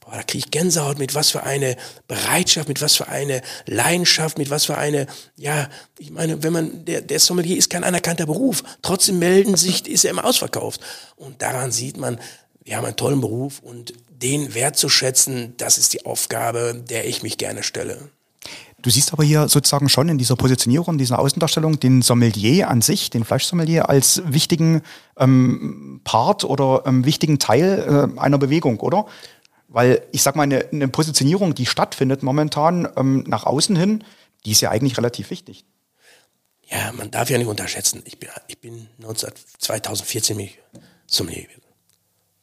boah, 0.00 0.12
da 0.16 0.22
kriege 0.22 0.44
ich 0.46 0.50
Gänsehaut 0.50 0.98
mit 0.98 1.14
was 1.14 1.30
für 1.30 1.42
eine 1.42 1.76
Bereitschaft, 2.06 2.68
mit 2.68 2.80
was 2.80 2.96
für 2.96 3.08
eine 3.08 3.42
Leidenschaft, 3.66 4.38
mit 4.38 4.50
was 4.50 4.64
für 4.64 4.78
eine, 4.78 5.06
ja, 5.36 5.68
ich 5.98 6.10
meine, 6.10 6.42
wenn 6.42 6.52
man, 6.52 6.84
der, 6.84 7.02
der 7.02 7.20
Sommelier 7.20 7.56
ist 7.56 7.70
kein 7.70 7.84
anerkannter 7.84 8.26
Beruf, 8.26 8.62
trotzdem 8.82 9.18
melden 9.18 9.56
sich, 9.56 9.86
ist 9.86 10.04
er 10.04 10.10
immer 10.10 10.24
ausverkauft. 10.24 10.80
Und 11.16 11.42
daran 11.42 11.70
sieht 11.70 11.98
man, 11.98 12.18
wir 12.68 12.76
haben 12.76 12.84
einen 12.84 12.96
tollen 12.96 13.22
Beruf 13.22 13.60
und 13.60 13.94
den 14.10 14.54
wertzuschätzen, 14.54 15.54
das 15.56 15.78
ist 15.78 15.94
die 15.94 16.04
Aufgabe, 16.04 16.84
der 16.88 17.08
ich 17.08 17.22
mich 17.22 17.38
gerne 17.38 17.62
stelle. 17.62 18.10
Du 18.82 18.90
siehst 18.90 19.14
aber 19.14 19.24
hier 19.24 19.48
sozusagen 19.48 19.88
schon 19.88 20.10
in 20.10 20.18
dieser 20.18 20.36
Positionierung, 20.36 20.94
in 20.94 20.98
dieser 20.98 21.18
Außendarstellung 21.18 21.80
den 21.80 22.02
Sommelier 22.02 22.68
an 22.68 22.82
sich, 22.82 23.08
den 23.08 23.24
Fleischsommelier 23.24 23.88
als 23.88 24.22
wichtigen 24.26 24.82
ähm, 25.16 26.02
Part 26.04 26.44
oder 26.44 26.82
ähm, 26.84 27.06
wichtigen 27.06 27.38
Teil 27.38 28.10
äh, 28.14 28.20
einer 28.20 28.36
Bewegung, 28.36 28.80
oder? 28.80 29.06
Weil 29.68 30.02
ich 30.12 30.22
sag 30.22 30.36
mal, 30.36 30.42
eine, 30.42 30.68
eine 30.70 30.88
Positionierung, 30.88 31.54
die 31.54 31.64
stattfindet 31.64 32.22
momentan 32.22 32.86
ähm, 32.96 33.24
nach 33.26 33.44
außen 33.44 33.76
hin, 33.76 34.04
die 34.44 34.52
ist 34.52 34.60
ja 34.60 34.70
eigentlich 34.70 34.98
relativ 34.98 35.30
wichtig. 35.30 35.64
Ja, 36.66 36.92
man 36.92 37.10
darf 37.10 37.30
ja 37.30 37.38
nicht 37.38 37.46
unterschätzen. 37.46 38.02
Ich 38.04 38.18
bin, 38.18 38.28
ich 38.46 38.58
bin 38.58 38.88
19, 38.98 39.30
2014 39.58 40.50
Sommelier 41.06 41.44
gewesen. 41.44 41.67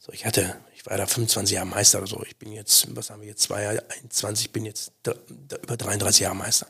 So, 0.06 0.12
ich 0.12 0.24
hatte 0.24 0.56
ich 0.76 0.86
war 0.86 0.96
da 0.98 1.06
25 1.06 1.56
Jahre 1.56 1.66
Meister 1.66 1.98
oder 1.98 2.06
so. 2.06 2.22
Ich 2.24 2.36
bin 2.36 2.52
jetzt, 2.52 2.94
was 2.94 3.10
haben 3.10 3.20
wir 3.20 3.28
jetzt, 3.28 3.42
zwei 3.42 3.64
Jahre, 3.64 3.82
21, 3.90 4.52
bin 4.52 4.64
jetzt 4.64 4.92
über 5.04 5.76
33 5.76 6.20
Jahre 6.20 6.36
Meister. 6.36 6.68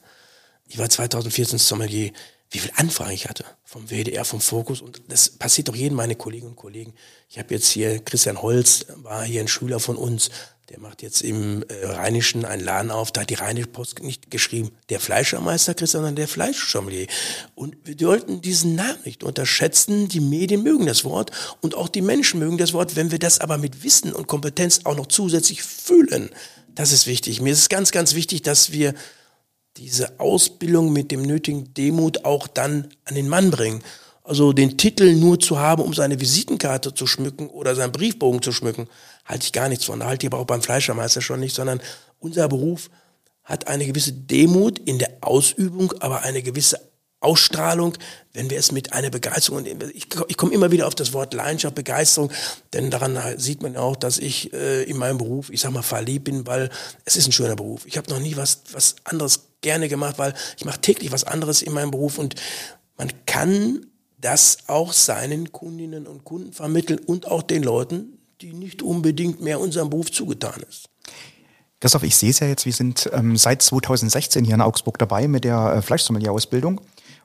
Ich 0.67 0.79
war 0.79 0.89
2014 0.89 1.59
Sommelier. 1.59 2.13
Wie 2.51 2.59
viel 2.59 2.71
Anfragen 2.77 3.11
ich 3.11 3.29
hatte 3.29 3.45
vom 3.65 3.91
WDR, 3.91 4.25
vom 4.25 4.41
Fokus 4.41 4.81
und 4.81 5.03
das 5.09 5.29
passiert 5.29 5.69
doch 5.69 5.75
jedem 5.75 5.97
meine 5.97 6.15
Kolleginnen 6.15 6.53
und 6.53 6.57
Kollegen. 6.57 6.95
Ich 7.29 7.39
habe 7.39 7.53
jetzt 7.53 7.69
hier 7.69 7.99
Christian 7.99 8.41
Holz, 8.41 8.87
war 9.03 9.25
hier 9.25 9.41
ein 9.41 9.49
Schüler 9.49 9.81
von 9.81 9.97
uns, 9.97 10.31
der 10.71 10.81
macht 10.81 11.03
jetzt 11.03 11.23
im 11.23 11.63
äh, 11.69 11.87
Rheinischen 11.87 12.45
einen 12.45 12.65
Laden 12.65 12.91
auf. 12.91 13.13
Da 13.13 13.21
hat 13.21 13.31
die 13.31 13.35
Rheinische 13.35 13.69
Post 13.69 14.03
nicht 14.03 14.31
geschrieben, 14.33 14.73
der 14.89 14.99
Fleischermeister 14.99 15.75
Christian, 15.75 16.03
sondern 16.03 16.17
der 16.17 16.27
Fleischsommelier. 16.27 17.07
Und 17.55 17.77
wir 17.85 17.95
sollten 17.99 18.41
diesen 18.41 18.75
Namen 18.75 18.99
nicht 19.05 19.23
unterschätzen. 19.23 20.09
Die 20.09 20.21
Medien 20.21 20.65
mögen 20.65 20.87
das 20.87 21.05
Wort 21.05 21.31
und 21.61 21.77
auch 21.77 21.89
die 21.89 22.03
Menschen 22.03 22.41
mögen 22.41 22.59
das 22.59 22.73
Wort. 22.73 22.97
Wenn 22.97 23.13
wir 23.13 23.21
das 23.21 23.41
aber 23.41 23.59
mit 23.59 23.85
Wissen 23.85 24.13
und 24.13 24.27
Kompetenz 24.27 24.81
auch 24.85 24.97
noch 24.97 25.07
zusätzlich 25.07 25.63
fühlen, 25.63 26.31
das 26.75 26.91
ist 26.91 27.07
wichtig. 27.07 27.41
Mir 27.41 27.53
ist 27.53 27.61
es 27.61 27.69
ganz, 27.69 27.93
ganz 27.93 28.15
wichtig, 28.15 28.43
dass 28.43 28.73
wir 28.73 28.95
diese 29.77 30.19
Ausbildung 30.19 30.93
mit 30.93 31.13
dem 31.13 31.23
nötigen 31.23 31.75
Demut 31.75 32.25
auch 32.25 32.49
dann 32.49 32.89
an 33.05 33.15
den 33.15 33.29
Mann 33.29 33.51
bringen. 33.51 33.83
Also 34.27 34.53
den 34.53 34.77
Titel 34.77 35.15
nur 35.15 35.39
zu 35.39 35.61
haben, 35.61 35.83
um 35.83 35.95
seine 35.95 36.21
Visitenkarte 36.21 36.93
zu 36.93 37.07
schmücken 37.07 37.49
oder 37.49 37.77
seinen 37.77 37.93
Briefbogen 37.93 38.43
zu 38.43 38.51
schmücken, 38.51 38.89
halte 39.25 39.45
ich 39.45 39.53
gar 39.53 39.69
nichts 39.69 39.85
von. 39.85 40.01
Da 40.01 40.07
halte 40.07 40.27
ich 40.27 40.33
aber 40.33 40.43
auch 40.43 40.47
beim 40.47 40.63
Fleischermeister 40.63 41.21
schon 41.21 41.39
nicht, 41.39 41.55
sondern 41.55 41.81
unser 42.19 42.49
Beruf 42.49 42.91
hat 43.45 43.69
eine 43.69 43.87
gewisse 43.87 44.13
Demut 44.13 44.81
in 44.81 44.99
der 44.99 45.19
Ausübung, 45.21 45.93
aber 46.01 46.23
eine 46.23 46.43
gewisse 46.43 46.81
Ausstrahlung, 47.21 47.97
wenn 48.33 48.51
wir 48.51 48.59
es 48.59 48.73
mit 48.73 48.93
einer 48.93 49.11
Begeisterung, 49.11 49.65
ich, 49.95 50.09
ich 50.27 50.37
komme 50.37 50.53
immer 50.53 50.73
wieder 50.73 50.89
auf 50.89 50.97
das 50.97 51.13
Wort 51.13 51.33
Leidenschaft, 51.33 51.77
Begeisterung, 51.77 52.33
denn 52.73 52.91
daran 52.91 53.17
sieht 53.39 53.63
man 53.63 53.77
auch, 53.77 53.95
dass 53.95 54.19
ich 54.19 54.53
äh, 54.53 54.83
in 54.83 54.97
meinem 54.97 55.19
Beruf, 55.19 55.51
ich 55.51 55.61
sag 55.61 55.71
mal, 55.71 55.83
verliebt 55.83 56.25
bin, 56.25 56.47
weil 56.49 56.69
es 57.05 57.17
ist 57.17 57.27
ein 57.27 57.33
schöner 57.33 57.57
Beruf. 57.57 57.87
Ich 57.87 57.97
habe 57.97 58.11
noch 58.11 58.19
nie 58.21 58.37
was, 58.37 58.63
was 58.73 58.97
anderes 59.05 59.47
gerne 59.61 59.89
gemacht, 59.89 60.19
weil 60.19 60.35
ich 60.59 60.65
mache 60.65 60.81
täglich 60.81 61.13
was 61.13 61.23
anderes 61.23 61.63
in 61.63 61.73
meinem 61.73 61.93
Beruf 61.93 62.19
und 62.19 62.35
man 62.97 63.13
kann 63.25 63.87
das 64.19 64.59
auch 64.67 64.93
seinen 64.93 65.53
Kundinnen 65.53 66.07
und 66.07 66.25
Kunden 66.25 66.53
vermitteln 66.53 66.99
und 66.99 67.27
auch 67.27 67.43
den 67.43 67.63
Leuten, 67.63 68.19
die 68.41 68.53
nicht 68.53 68.83
unbedingt 68.83 69.41
mehr 69.41 69.61
unserem 69.61 69.91
Beruf 69.91 70.11
zugetan 70.11 70.63
ist. 70.69 70.89
Christoph, 71.81 72.05
ich 72.05 72.17
sehe 72.17 72.31
es 72.31 72.41
ja 72.41 72.47
jetzt, 72.47 72.65
wir 72.65 72.73
sind 72.73 73.11
ähm, 73.13 73.37
seit 73.37 73.63
2016 73.63 74.45
hier 74.45 74.55
in 74.55 74.63
Augsburg 74.63 74.99
dabei 74.99 75.29
mit 75.29 75.45
der 75.45 75.75
äh, 75.77 75.83
Fleischsommelier-Ausbildung. 75.83 76.81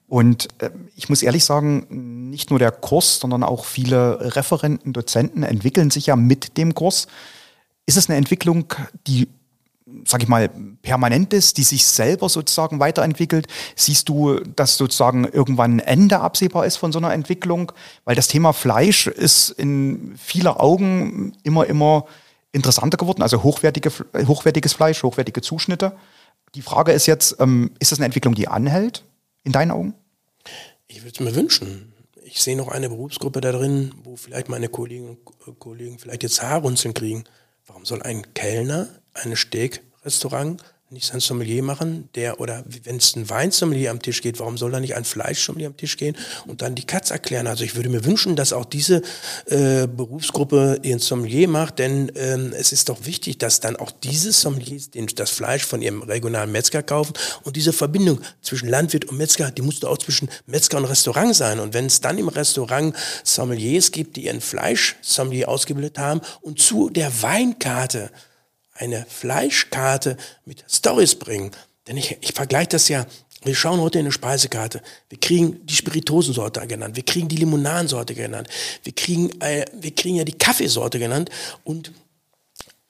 Und 0.07 0.49
äh, 0.61 0.71
ich 0.95 1.07
muss 1.07 1.23
ehrlich 1.23 1.45
sagen, 1.45 2.29
nicht 2.29 2.49
nur 2.49 2.59
der 2.59 2.71
Kurs, 2.71 3.19
sondern 3.19 3.43
auch 3.43 3.63
viele 3.63 4.35
Referenten, 4.35 4.91
Dozenten 4.91 5.43
entwickeln 5.43 5.89
sich 5.89 6.07
ja 6.07 6.17
mit 6.17 6.57
dem 6.57 6.75
Kurs. 6.75 7.07
Ist 7.85 7.97
es 7.97 8.09
eine 8.09 8.17
Entwicklung, 8.17 8.73
die 9.07 9.29
sag 10.05 10.23
ich 10.23 10.29
mal, 10.29 10.49
permanent 10.81 11.33
ist, 11.33 11.57
die 11.57 11.63
sich 11.63 11.85
selber 11.85 12.29
sozusagen 12.29 12.79
weiterentwickelt? 12.79 13.47
Siehst 13.75 14.09
du, 14.09 14.39
dass 14.39 14.77
sozusagen 14.77 15.25
irgendwann 15.25 15.77
ein 15.77 15.79
Ende 15.79 16.19
absehbar 16.19 16.65
ist 16.65 16.77
von 16.77 16.91
so 16.91 16.99
einer 16.99 17.13
Entwicklung? 17.13 17.71
Weil 18.05 18.15
das 18.15 18.27
Thema 18.27 18.53
Fleisch 18.53 19.07
ist 19.07 19.49
in 19.51 20.15
vieler 20.17 20.59
Augen 20.59 21.33
immer, 21.43 21.65
immer 21.67 22.05
interessanter 22.51 22.97
geworden, 22.97 23.21
also 23.21 23.43
hochwertige, 23.43 23.91
hochwertiges 24.27 24.73
Fleisch, 24.73 25.03
hochwertige 25.03 25.41
Zuschnitte. 25.41 25.93
Die 26.55 26.61
Frage 26.61 26.91
ist 26.91 27.05
jetzt, 27.05 27.37
ähm, 27.39 27.71
ist 27.79 27.91
das 27.91 27.99
eine 27.99 28.05
Entwicklung, 28.05 28.35
die 28.35 28.47
anhält, 28.47 29.03
in 29.43 29.51
deinen 29.51 29.71
Augen? 29.71 29.93
Ich 30.87 31.03
würde 31.03 31.13
es 31.13 31.19
mir 31.19 31.35
wünschen. 31.35 31.93
Ich 32.23 32.41
sehe 32.41 32.57
noch 32.57 32.67
eine 32.67 32.89
Berufsgruppe 32.89 33.41
da 33.41 33.51
drin, 33.51 33.93
wo 34.03 34.15
vielleicht 34.15 34.49
meine 34.49 34.69
Kolleginnen 34.69 35.17
und 35.45 35.59
Kollegen 35.59 35.99
vielleicht 35.99 36.23
jetzt 36.23 36.41
Haarrunzeln 36.41 36.93
kriegen. 36.93 37.23
Warum 37.65 37.85
soll 37.85 38.01
ein 38.01 38.33
Kellner 38.33 38.89
eines 39.13 39.39
Steakrestaurant 39.39 40.61
nicht 40.91 41.05
sein 41.05 41.21
Sommelier 41.21 41.63
machen, 41.63 42.09
der 42.15 42.41
oder 42.41 42.65
wenn 42.83 42.97
es 42.97 43.15
ein 43.15 43.29
Weinsommelier 43.29 43.91
am 43.91 44.01
Tisch 44.01 44.21
geht, 44.21 44.39
warum 44.39 44.57
soll 44.57 44.71
da 44.71 44.79
nicht 44.81 44.95
ein 44.95 45.05
Fleischsommelier 45.05 45.67
am 45.67 45.77
Tisch 45.77 45.95
gehen 45.95 46.17
und 46.47 46.61
dann 46.61 46.75
die 46.75 46.85
Katz 46.85 47.11
erklären? 47.11 47.47
Also 47.47 47.63
ich 47.63 47.75
würde 47.75 47.87
mir 47.87 48.03
wünschen, 48.03 48.35
dass 48.35 48.51
auch 48.51 48.65
diese 48.65 49.01
äh, 49.45 49.87
Berufsgruppe 49.87 50.79
ihren 50.83 50.99
Sommelier 50.99 51.47
macht, 51.47 51.79
denn 51.79 52.11
ähm, 52.15 52.51
es 52.53 52.73
ist 52.73 52.89
doch 52.89 53.05
wichtig, 53.05 53.37
dass 53.37 53.61
dann 53.61 53.77
auch 53.77 53.91
diese 53.91 54.33
Sommeliers 54.33 54.89
das 55.15 55.29
Fleisch 55.29 55.65
von 55.65 55.81
ihrem 55.81 56.01
regionalen 56.01 56.51
Metzger 56.51 56.83
kaufen 56.83 57.13
und 57.43 57.55
diese 57.55 57.71
Verbindung 57.71 58.19
zwischen 58.41 58.67
Landwirt 58.67 59.05
und 59.05 59.17
Metzger, 59.17 59.49
die 59.49 59.61
muss 59.61 59.79
doch 59.79 59.91
auch 59.91 59.97
zwischen 59.97 60.29
Metzger 60.45 60.77
und 60.77 60.85
Restaurant 60.85 61.33
sein. 61.33 61.61
Und 61.61 61.73
wenn 61.73 61.85
es 61.85 62.01
dann 62.01 62.17
im 62.17 62.27
Restaurant 62.27 62.93
Sommeliers 63.23 63.91
gibt, 63.91 64.17
die 64.17 64.25
ihren 64.25 64.41
Fleischsommelier 64.41 65.47
ausgebildet 65.47 65.97
haben 65.97 66.19
und 66.41 66.59
zu 66.59 66.89
der 66.89 67.21
Weinkarte 67.21 68.11
eine 68.73 69.05
Fleischkarte 69.07 70.17
mit 70.45 70.63
Stories 70.69 71.15
bringen. 71.15 71.51
Denn 71.87 71.97
ich, 71.97 72.17
ich 72.21 72.33
vergleiche 72.33 72.69
das 72.69 72.87
ja. 72.87 73.05
Wir 73.43 73.55
schauen 73.55 73.79
heute 73.79 73.97
in 73.97 74.05
eine 74.05 74.11
Speisekarte. 74.11 74.81
Wir 75.09 75.19
kriegen 75.19 75.65
die 75.65 75.73
Spiritosensorte 75.73 76.65
genannt. 76.67 76.95
Wir 76.95 77.03
kriegen 77.03 77.27
die 77.27 77.37
Limonadensorte 77.37 78.13
genannt. 78.13 78.47
Wir 78.83 78.93
kriegen, 78.93 79.31
äh, 79.41 79.65
wir 79.73 79.95
kriegen 79.95 80.15
ja 80.15 80.23
die 80.23 80.37
Kaffeesorte 80.37 80.99
genannt. 80.99 81.31
Und 81.63 81.91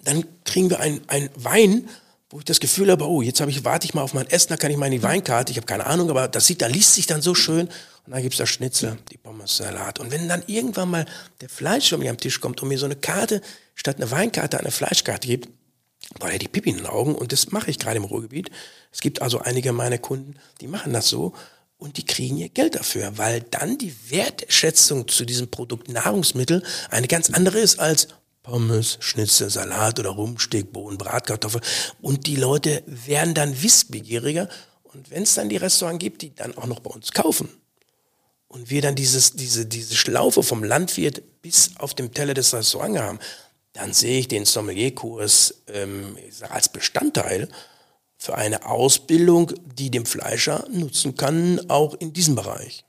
dann 0.04 0.26
kriegen 0.44 0.70
wir 0.70 0.80
ein, 0.82 1.02
ein 1.08 1.30
Wein, 1.36 1.88
wo 2.30 2.40
ich 2.40 2.46
das 2.46 2.60
Gefühl 2.60 2.92
habe, 2.92 3.08
oh, 3.08 3.22
jetzt 3.22 3.40
habe 3.40 3.52
ich, 3.52 3.64
warte 3.64 3.86
ich 3.86 3.94
mal 3.94 4.02
auf 4.02 4.14
mein 4.14 4.30
Essen, 4.30 4.50
da 4.50 4.58
kann 4.58 4.72
ich 4.72 4.78
mal 4.78 4.88
in 4.88 4.94
die 4.94 5.04
Weinkarte. 5.04 5.52
Ich 5.52 5.58
habe 5.58 5.68
keine 5.68 5.86
Ahnung, 5.86 6.10
aber 6.10 6.28
das 6.28 6.48
sieht, 6.48 6.62
da 6.62 6.68
liest 6.68 6.96
sich 6.96 7.08
dann 7.08 7.22
so 7.22 7.34
schön. 7.34 7.68
Und 8.06 8.14
dann 8.14 8.22
gibt's 8.22 8.38
da 8.38 8.46
Schnitzel, 8.46 8.98
die 9.12 9.18
Pommes, 9.18 9.56
Salat. 9.56 10.00
Und 10.00 10.12
wenn 10.12 10.28
dann 10.28 10.44
irgendwann 10.48 10.90
mal 10.90 11.06
der 11.40 11.50
Fleisch 11.50 11.92
mir 11.94 12.10
am 12.10 12.18
Tisch 12.18 12.42
kommt 12.42 12.62
und 12.62 12.68
mir 12.68 12.78
so 12.78 12.86
eine 12.86 12.96
Karte 12.96 13.42
statt 13.76 13.98
eine 13.98 14.12
Weinkarte 14.12 14.60
eine 14.60 14.72
Fleischkarte 14.72 15.28
gibt, 15.28 15.50
war 16.20 16.32
ja 16.32 16.38
die 16.38 16.48
Pipi 16.48 16.70
in 16.72 16.78
den 16.78 16.86
Augen 16.86 17.16
und 17.16 17.32
das 17.32 17.52
mache 17.52 17.70
ich 17.70 17.80
gerade 17.80 17.98
im 17.98 18.04
Ruhrgebiet. 18.04 18.52
Es 18.92 19.02
gibt 19.02 19.22
also 19.22 19.40
einige 19.40 19.72
meiner 19.72 19.98
Kunden, 19.98 20.36
die 20.60 20.68
machen 20.68 20.94
das 20.94 21.08
so 21.08 21.34
und 21.78 21.98
die 21.98 22.06
kriegen 22.06 22.38
ihr 22.38 22.50
Geld 22.50 22.76
dafür, 22.76 23.18
weil 23.18 23.42
dann 23.42 23.78
die 23.78 23.94
Wertschätzung 24.10 25.08
zu 25.08 25.26
diesem 25.26 25.50
Produkt 25.50 25.90
Nahrungsmittel 25.90 26.64
eine 26.90 27.08
ganz 27.08 27.30
andere 27.30 27.60
ist 27.60 27.80
als 27.80 28.10
Pommes, 28.44 28.98
Schnitzel, 29.00 29.50
Salat 29.50 30.00
oder 30.00 30.10
Rumsteak, 30.10 30.74
Bohnen, 30.74 30.98
Bratkartoffel 30.98 31.62
und 32.02 32.28
die 32.28 32.36
Leute 32.36 32.84
werden 32.86 33.34
dann 33.34 33.62
wissbegieriger 33.62 34.50
und 34.84 35.10
wenn 35.12 35.24
es 35.24 35.36
dann 35.36 35.50
die 35.50 35.58
Restaurants 35.58 36.00
gibt, 36.00 36.22
die 36.22 36.36
dann 36.36 36.58
auch 36.58 36.66
noch 36.66 36.80
bei 36.80 36.90
uns 36.90 37.12
kaufen 37.12 37.50
und 38.48 38.70
wir 38.70 38.82
dann 38.82 38.96
dieses, 38.96 39.34
diese, 39.34 39.66
diese 39.66 39.96
Schlaufe 39.96 40.44
vom 40.44 40.64
Landwirt 40.64 41.42
bis 41.42 41.72
auf 41.78 41.94
dem 41.94 42.14
Teller 42.14 42.34
des 42.34 42.54
Restaurants 42.54 43.00
haben, 43.00 43.20
dann 43.74 43.94
sehe 43.94 44.20
ich 44.20 44.28
den 44.28 44.46
Sommelierkurs 44.46 45.64
ähm, 45.68 46.18
als 46.50 46.70
Bestandteil 46.70 47.48
für 48.18 48.36
eine 48.36 48.66
Ausbildung, 48.68 49.52
die 49.66 49.90
dem 49.90 50.06
Fleischer 50.06 50.66
nutzen 50.72 51.16
kann, 51.16 51.60
auch 51.70 51.96
in 51.96 52.14
diesem 52.14 52.36
Bereich. 52.36 52.86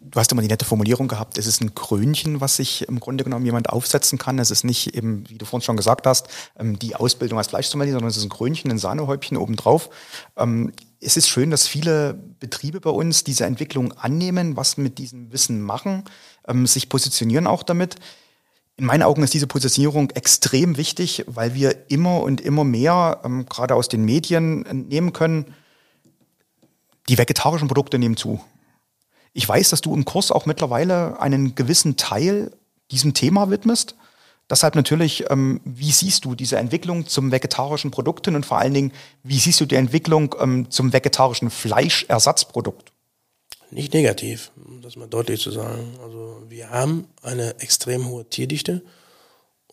Du 0.00 0.18
hast 0.18 0.32
immer 0.32 0.42
die 0.42 0.48
nette 0.48 0.64
Formulierung 0.64 1.08
gehabt, 1.08 1.38
es 1.38 1.46
ist 1.46 1.60
ein 1.60 1.74
Krönchen, 1.74 2.40
was 2.40 2.56
sich 2.56 2.88
im 2.88 2.98
Grunde 3.00 3.24
genommen 3.24 3.44
jemand 3.44 3.68
aufsetzen 3.68 4.18
kann. 4.18 4.38
Es 4.38 4.50
ist 4.50 4.64
nicht 4.64 4.94
eben, 4.94 5.28
wie 5.28 5.36
du 5.36 5.44
vorhin 5.44 5.64
schon 5.64 5.76
gesagt 5.76 6.06
hast, 6.06 6.28
ähm, 6.58 6.78
die 6.78 6.96
Ausbildung 6.96 7.38
als 7.38 7.48
Fleischsommelier, 7.48 7.92
sondern 7.92 8.08
es 8.08 8.16
ist 8.16 8.24
ein 8.24 8.30
Krönchen, 8.30 8.70
ein 8.70 8.78
Sahnehäubchen 8.78 9.36
obendrauf. 9.36 9.90
Ähm, 10.36 10.72
es 11.00 11.16
ist 11.16 11.28
schön, 11.28 11.50
dass 11.50 11.66
viele 11.66 12.14
Betriebe 12.14 12.80
bei 12.80 12.90
uns 12.90 13.24
diese 13.24 13.44
Entwicklung 13.44 13.92
annehmen, 13.92 14.56
was 14.56 14.76
mit 14.76 14.98
diesem 14.98 15.32
Wissen 15.32 15.60
machen, 15.60 16.04
ähm, 16.46 16.66
sich 16.66 16.88
positionieren 16.88 17.46
auch 17.46 17.62
damit. 17.62 17.96
In 18.78 18.84
meinen 18.84 19.02
Augen 19.02 19.24
ist 19.24 19.34
diese 19.34 19.48
Positionierung 19.48 20.10
extrem 20.10 20.76
wichtig, 20.76 21.24
weil 21.26 21.52
wir 21.52 21.90
immer 21.90 22.22
und 22.22 22.40
immer 22.40 22.62
mehr, 22.62 23.20
ähm, 23.24 23.44
gerade 23.46 23.74
aus 23.74 23.88
den 23.88 24.04
Medien, 24.04 24.64
entnehmen 24.66 25.12
können, 25.12 25.52
die 27.08 27.18
vegetarischen 27.18 27.66
Produkte 27.66 27.98
nehmen 27.98 28.16
zu. 28.16 28.40
Ich 29.32 29.48
weiß, 29.48 29.70
dass 29.70 29.80
du 29.80 29.92
im 29.94 30.04
Kurs 30.04 30.30
auch 30.30 30.46
mittlerweile 30.46 31.20
einen 31.20 31.56
gewissen 31.56 31.96
Teil 31.96 32.52
diesem 32.92 33.14
Thema 33.14 33.50
widmest. 33.50 33.96
Deshalb 34.48 34.76
natürlich, 34.76 35.28
ähm, 35.28 35.60
wie 35.64 35.90
siehst 35.90 36.24
du 36.24 36.36
diese 36.36 36.56
Entwicklung 36.56 37.04
zum 37.08 37.32
vegetarischen 37.32 37.90
Produkten 37.90 38.36
und 38.36 38.46
vor 38.46 38.58
allen 38.58 38.74
Dingen, 38.74 38.92
wie 39.24 39.40
siehst 39.40 39.60
du 39.60 39.66
die 39.66 39.74
Entwicklung 39.74 40.36
ähm, 40.38 40.70
zum 40.70 40.92
vegetarischen 40.92 41.50
Fleischersatzprodukt? 41.50 42.87
Nicht 43.70 43.92
negativ, 43.92 44.50
um 44.56 44.80
das 44.80 44.96
mal 44.96 45.08
deutlich 45.08 45.40
zu 45.40 45.50
sagen. 45.50 45.98
Also 46.02 46.42
wir 46.48 46.70
haben 46.70 47.06
eine 47.22 47.60
extrem 47.60 48.08
hohe 48.08 48.24
Tierdichte 48.24 48.82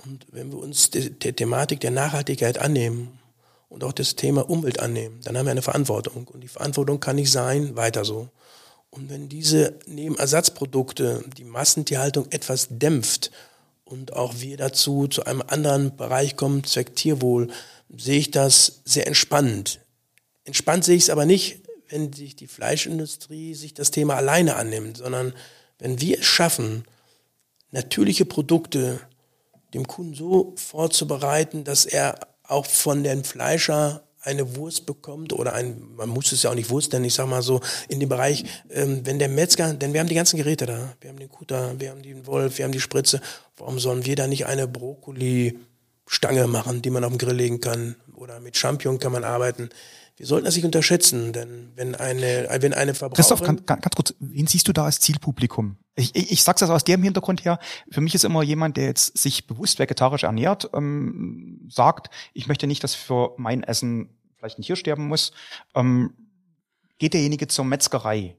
und 0.05 0.27
wenn 0.31 0.51
wir 0.51 0.59
uns 0.59 0.91
der 0.91 1.35
Thematik 1.35 1.79
der 1.79 1.91
Nachhaltigkeit 1.91 2.59
annehmen 2.59 3.19
und 3.69 3.83
auch 3.83 3.93
das 3.93 4.15
Thema 4.15 4.49
Umwelt 4.49 4.79
annehmen, 4.79 5.19
dann 5.23 5.37
haben 5.37 5.45
wir 5.45 5.51
eine 5.51 5.61
Verantwortung 5.61 6.27
und 6.27 6.41
die 6.41 6.47
Verantwortung 6.47 6.99
kann 6.99 7.15
nicht 7.15 7.31
sein, 7.31 7.75
weiter 7.75 8.05
so. 8.05 8.29
Und 8.91 9.09
wenn 9.09 9.29
diese 9.29 9.79
Nebenersatzprodukte 9.87 11.23
die 11.37 11.43
Massentierhaltung 11.43 12.27
etwas 12.29 12.67
dämpft 12.69 13.31
und 13.83 14.13
auch 14.13 14.35
wir 14.37 14.57
dazu 14.57 15.07
zu 15.07 15.25
einem 15.25 15.43
anderen 15.47 15.95
Bereich 15.95 16.37
kommen, 16.37 16.63
Zweck 16.63 16.95
Tierwohl, 16.95 17.49
sehe 17.95 18.19
ich 18.19 18.31
das 18.31 18.81
sehr 18.85 19.07
entspannt. 19.07 19.79
Entspannt 20.43 20.85
sehe 20.85 20.95
ich 20.95 21.03
es 21.03 21.09
aber 21.09 21.25
nicht, 21.25 21.64
wenn 21.89 22.13
sich 22.13 22.35
die 22.35 22.47
Fleischindustrie 22.47 23.53
sich 23.53 23.73
das 23.73 23.91
Thema 23.91 24.15
alleine 24.15 24.55
annimmt, 24.55 24.97
sondern 24.97 25.33
wenn 25.79 25.99
wir 26.01 26.19
es 26.19 26.25
schaffen, 26.25 26.85
natürliche 27.71 28.25
Produkte 28.25 28.99
dem 29.73 29.87
Kunden 29.87 30.13
so 30.13 30.53
vorzubereiten, 30.55 31.63
dass 31.63 31.85
er 31.85 32.19
auch 32.43 32.65
von 32.65 33.03
dem 33.03 33.23
Fleischer 33.23 34.03
eine 34.21 34.55
Wurst 34.55 34.85
bekommt 34.87 35.33
oder 35.33 35.53
ein, 35.53 35.95
man 35.95 36.09
muss 36.09 36.31
es 36.31 36.43
ja 36.43 36.49
auch 36.49 36.55
nicht 36.55 36.69
Wurst 36.71 36.93
nennen, 36.93 37.05
ich 37.05 37.13
sag 37.13 37.27
mal 37.27 37.43
so, 37.43 37.61
in 37.89 37.99
dem 37.99 38.09
Bereich, 38.09 38.43
ähm, 38.71 39.01
wenn 39.05 39.19
der 39.19 39.29
Metzger, 39.29 39.73
denn 39.73 39.93
wir 39.93 39.99
haben 39.99 40.07
die 40.07 40.15
ganzen 40.15 40.37
Geräte 40.37 40.65
da, 40.65 40.95
wir 40.99 41.11
haben 41.11 41.19
den 41.19 41.29
Kutter, 41.29 41.79
wir 41.79 41.91
haben 41.91 42.01
den 42.01 42.25
Wolf, 42.25 42.57
wir 42.57 42.65
haben 42.65 42.71
die 42.71 42.79
Spritze, 42.79 43.21
warum 43.57 43.77
sollen 43.77 44.05
wir 44.05 44.15
da 44.15 44.25
nicht 44.25 44.47
eine 44.47 44.67
Brokkoli-Stange 44.67 46.47
machen, 46.47 46.81
die 46.81 46.89
man 46.89 47.03
auf 47.03 47.11
den 47.11 47.19
Grill 47.19 47.35
legen 47.35 47.59
kann? 47.59 47.95
Oder 48.15 48.39
mit 48.39 48.57
Champignon 48.57 48.99
kann 48.99 49.11
man 49.11 49.23
arbeiten 49.23 49.69
wir 50.17 50.25
sollten 50.25 50.45
das 50.45 50.55
nicht 50.55 50.65
unterschätzen, 50.65 51.33
denn 51.33 51.71
wenn 51.75 51.93
eine, 51.93 52.47
wenn 52.61 52.73
eine 52.73 52.93
Verbraucherin... 52.93 53.15
Christoph, 53.15 53.65
ganz, 53.65 53.65
ganz 53.65 53.95
kurz, 53.95 54.13
wen 54.19 54.47
siehst 54.47 54.67
du 54.67 54.73
da 54.73 54.85
als 54.85 55.01
Zielpublikum? 55.01 55.77
Ich, 55.95 56.15
ich, 56.15 56.31
ich 56.31 56.43
sag's 56.43 56.61
das 56.61 56.69
aus 56.69 56.85
dem 56.85 57.03
Hintergrund 57.03 57.43
her. 57.43 57.59
Für 57.91 58.01
mich 58.01 58.15
ist 58.15 58.23
immer 58.23 58.41
jemand, 58.41 58.77
der 58.77 58.85
jetzt 58.85 59.17
sich 59.17 59.45
bewusst 59.45 59.77
vegetarisch 59.77 60.23
ernährt, 60.23 60.69
ähm, 60.73 61.67
sagt, 61.69 62.09
ich 62.33 62.47
möchte 62.47 62.65
nicht, 62.65 62.83
dass 62.83 62.95
für 62.95 63.33
mein 63.37 63.63
Essen 63.63 64.09
vielleicht 64.37 64.57
ein 64.59 64.61
Tier 64.61 64.77
sterben 64.77 65.07
muss. 65.07 65.33
Ähm, 65.73 66.13
geht 66.97 67.13
derjenige 67.13 67.47
zur 67.47 67.65
Metzgerei? 67.65 68.37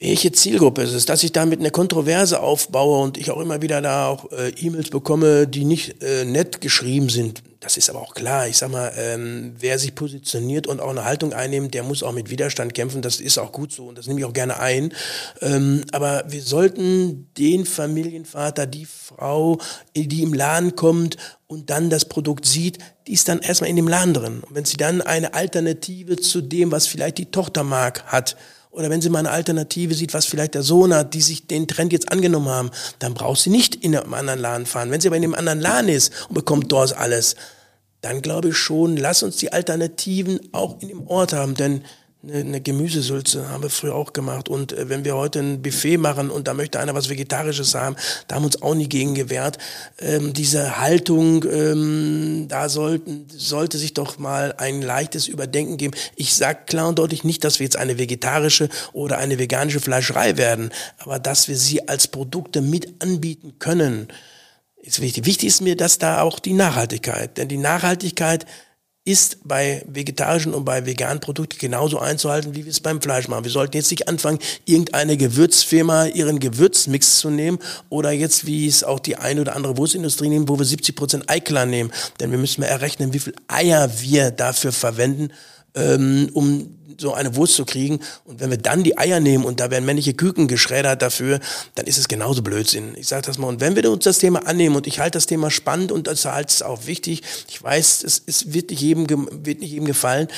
Welche 0.00 0.32
Zielgruppe 0.32 0.82
ist 0.82 0.94
es, 0.94 1.04
dass 1.04 1.22
ich 1.22 1.32
damit 1.32 1.60
eine 1.60 1.70
Kontroverse 1.70 2.40
aufbaue 2.40 3.02
und 3.02 3.18
ich 3.18 3.30
auch 3.30 3.40
immer 3.40 3.60
wieder 3.60 3.82
da 3.82 4.08
auch 4.08 4.32
äh, 4.32 4.48
E-Mails 4.48 4.88
bekomme, 4.88 5.46
die 5.46 5.66
nicht 5.66 6.02
äh, 6.02 6.24
nett 6.24 6.62
geschrieben 6.62 7.10
sind. 7.10 7.42
Das 7.60 7.76
ist 7.76 7.90
aber 7.90 8.00
auch 8.00 8.14
klar. 8.14 8.48
Ich 8.48 8.56
sag 8.56 8.70
mal, 8.70 8.90
ähm, 8.96 9.54
wer 9.58 9.78
sich 9.78 9.94
positioniert 9.94 10.66
und 10.66 10.80
auch 10.80 10.88
eine 10.88 11.04
Haltung 11.04 11.34
einnimmt, 11.34 11.74
der 11.74 11.82
muss 11.82 12.02
auch 12.02 12.12
mit 12.12 12.30
Widerstand 12.30 12.72
kämpfen. 12.72 13.02
Das 13.02 13.20
ist 13.20 13.36
auch 13.36 13.52
gut 13.52 13.72
so 13.72 13.88
und 13.88 13.98
das 13.98 14.06
nehme 14.06 14.20
ich 14.20 14.24
auch 14.24 14.32
gerne 14.32 14.58
ein. 14.58 14.94
Ähm, 15.42 15.84
aber 15.92 16.24
wir 16.26 16.40
sollten 16.40 17.28
den 17.36 17.66
Familienvater, 17.66 18.64
die 18.66 18.86
Frau, 18.86 19.58
die 19.94 20.22
im 20.22 20.32
Laden 20.32 20.76
kommt 20.76 21.18
und 21.46 21.68
dann 21.68 21.90
das 21.90 22.06
Produkt 22.06 22.46
sieht, 22.46 22.78
die 23.06 23.12
ist 23.12 23.28
dann 23.28 23.40
erstmal 23.40 23.68
in 23.68 23.76
dem 23.76 23.88
Laden 23.88 24.14
drin. 24.14 24.40
Und 24.40 24.54
wenn 24.54 24.64
sie 24.64 24.78
dann 24.78 25.02
eine 25.02 25.34
Alternative 25.34 26.16
zu 26.16 26.40
dem, 26.40 26.72
was 26.72 26.86
vielleicht 26.86 27.18
die 27.18 27.30
Tochter 27.30 27.64
mag, 27.64 28.04
hat, 28.06 28.36
oder 28.70 28.88
wenn 28.88 29.00
sie 29.00 29.10
mal 29.10 29.20
eine 29.20 29.30
Alternative 29.30 29.94
sieht, 29.94 30.14
was 30.14 30.26
vielleicht 30.26 30.54
der 30.54 30.62
Sohn 30.62 30.94
hat, 30.94 31.14
die 31.14 31.20
sich 31.20 31.46
den 31.46 31.66
Trend 31.66 31.92
jetzt 31.92 32.10
angenommen 32.12 32.48
haben, 32.48 32.70
dann 33.00 33.14
braucht 33.14 33.40
sie 33.40 33.50
nicht 33.50 33.74
in 33.74 33.96
einem 33.96 34.14
anderen 34.14 34.40
Laden 34.40 34.66
fahren. 34.66 34.90
Wenn 34.90 35.00
sie 35.00 35.08
aber 35.08 35.16
in 35.16 35.24
einem 35.24 35.34
anderen 35.34 35.60
Laden 35.60 35.88
ist 35.88 36.12
und 36.28 36.34
bekommt 36.34 36.70
dort 36.70 36.96
alles, 36.96 37.34
dann 38.00 38.22
glaube 38.22 38.50
ich 38.50 38.56
schon, 38.56 38.96
lass 38.96 39.22
uns 39.22 39.36
die 39.36 39.52
Alternativen 39.52 40.40
auch 40.52 40.80
in 40.80 40.88
dem 40.88 41.06
Ort 41.06 41.32
haben, 41.32 41.54
denn 41.54 41.82
eine, 42.22 42.60
Gemüsesülze 42.60 43.48
haben 43.48 43.62
wir 43.62 43.70
früher 43.70 43.94
auch 43.94 44.12
gemacht. 44.12 44.48
Und 44.48 44.72
äh, 44.72 44.88
wenn 44.88 45.04
wir 45.04 45.16
heute 45.16 45.40
ein 45.40 45.62
Buffet 45.62 45.96
machen 45.96 46.30
und 46.30 46.48
da 46.48 46.54
möchte 46.54 46.78
einer 46.78 46.94
was 46.94 47.08
Vegetarisches 47.08 47.74
haben, 47.74 47.96
da 48.28 48.36
haben 48.36 48.42
wir 48.42 48.46
uns 48.46 48.62
auch 48.62 48.74
nie 48.74 48.88
gegen 48.88 49.14
gewehrt. 49.14 49.58
Ähm, 49.98 50.32
diese 50.32 50.78
Haltung, 50.78 51.44
ähm, 51.50 52.46
da 52.48 52.68
sollten, 52.68 53.26
sollte 53.34 53.78
sich 53.78 53.94
doch 53.94 54.18
mal 54.18 54.54
ein 54.58 54.82
leichtes 54.82 55.28
Überdenken 55.28 55.76
geben. 55.76 55.94
Ich 56.16 56.34
sage 56.34 56.60
klar 56.66 56.88
und 56.88 56.98
deutlich 56.98 57.24
nicht, 57.24 57.44
dass 57.44 57.58
wir 57.58 57.64
jetzt 57.64 57.76
eine 57.76 57.98
vegetarische 57.98 58.68
oder 58.92 59.18
eine 59.18 59.38
veganische 59.38 59.80
Fleischerei 59.80 60.36
werden, 60.36 60.70
aber 60.98 61.18
dass 61.18 61.48
wir 61.48 61.56
sie 61.56 61.88
als 61.88 62.08
Produkte 62.08 62.60
mit 62.60 63.02
anbieten 63.02 63.54
können, 63.58 64.08
ist 64.82 65.00
wichtig. 65.00 65.26
Wichtig 65.26 65.48
ist 65.48 65.60
mir, 65.60 65.76
dass 65.76 65.98
da 65.98 66.22
auch 66.22 66.38
die 66.38 66.54
Nachhaltigkeit, 66.54 67.36
denn 67.36 67.48
die 67.48 67.58
Nachhaltigkeit 67.58 68.46
ist 69.04 69.38
bei 69.44 69.82
vegetarischen 69.88 70.52
und 70.52 70.64
bei 70.64 70.84
veganen 70.84 71.20
Produkten 71.20 71.58
genauso 71.58 71.98
einzuhalten, 71.98 72.54
wie 72.54 72.64
wir 72.64 72.70
es 72.70 72.80
beim 72.80 73.00
Fleisch 73.00 73.28
machen. 73.28 73.44
Wir 73.44 73.50
sollten 73.50 73.76
jetzt 73.76 73.90
nicht 73.90 74.08
anfangen, 74.08 74.38
irgendeine 74.66 75.16
Gewürzfirma 75.16 76.06
ihren 76.06 76.38
Gewürzmix 76.38 77.18
zu 77.18 77.30
nehmen 77.30 77.58
oder 77.88 78.10
jetzt, 78.10 78.46
wie 78.46 78.66
es 78.66 78.84
auch 78.84 79.00
die 79.00 79.16
eine 79.16 79.40
oder 79.40 79.56
andere 79.56 79.78
Wurstindustrie 79.78 80.28
nehmen, 80.28 80.48
wo 80.48 80.58
wir 80.58 80.66
70 80.66 80.94
Prozent 80.94 81.30
Eiklar 81.30 81.64
nehmen. 81.64 81.90
Denn 82.20 82.30
wir 82.30 82.38
müssen 82.38 82.60
mal 82.60 82.66
errechnen, 82.66 83.14
wie 83.14 83.20
viel 83.20 83.34
Eier 83.48 83.90
wir 84.00 84.30
dafür 84.30 84.72
verwenden, 84.72 85.30
ähm, 85.74 86.30
um 86.32 86.76
so 87.00 87.14
eine 87.14 87.34
Wurst 87.34 87.54
zu 87.54 87.64
kriegen. 87.64 88.00
Und 88.24 88.40
wenn 88.40 88.50
wir 88.50 88.58
dann 88.58 88.84
die 88.84 88.98
Eier 88.98 89.20
nehmen 89.20 89.44
und 89.44 89.60
da 89.60 89.70
werden 89.70 89.84
männliche 89.84 90.14
Küken 90.14 90.48
geschreddert 90.48 91.02
dafür, 91.02 91.40
dann 91.74 91.86
ist 91.86 91.98
es 91.98 92.08
genauso 92.08 92.42
Blödsinn. 92.42 92.94
Ich 92.96 93.08
sage 93.08 93.22
das 93.22 93.38
mal. 93.38 93.48
Und 93.48 93.60
wenn 93.60 93.74
wir 93.74 93.90
uns 93.90 94.04
das 94.04 94.18
Thema 94.18 94.46
annehmen 94.46 94.76
und 94.76 94.86
ich 94.86 95.00
halte 95.00 95.16
das 95.16 95.26
Thema 95.26 95.50
spannend 95.50 95.92
und 95.92 96.06
das 96.06 96.24
halte 96.24 96.52
es 96.52 96.62
auch 96.62 96.86
wichtig, 96.86 97.22
ich 97.48 97.62
weiß, 97.62 98.04
es, 98.04 98.22
es 98.26 98.52
wird, 98.52 98.70
nicht 98.70 98.82
jedem, 98.82 99.08
wird 99.08 99.60
nicht 99.60 99.70
jedem 99.72 99.86
gefallen, 99.86 100.28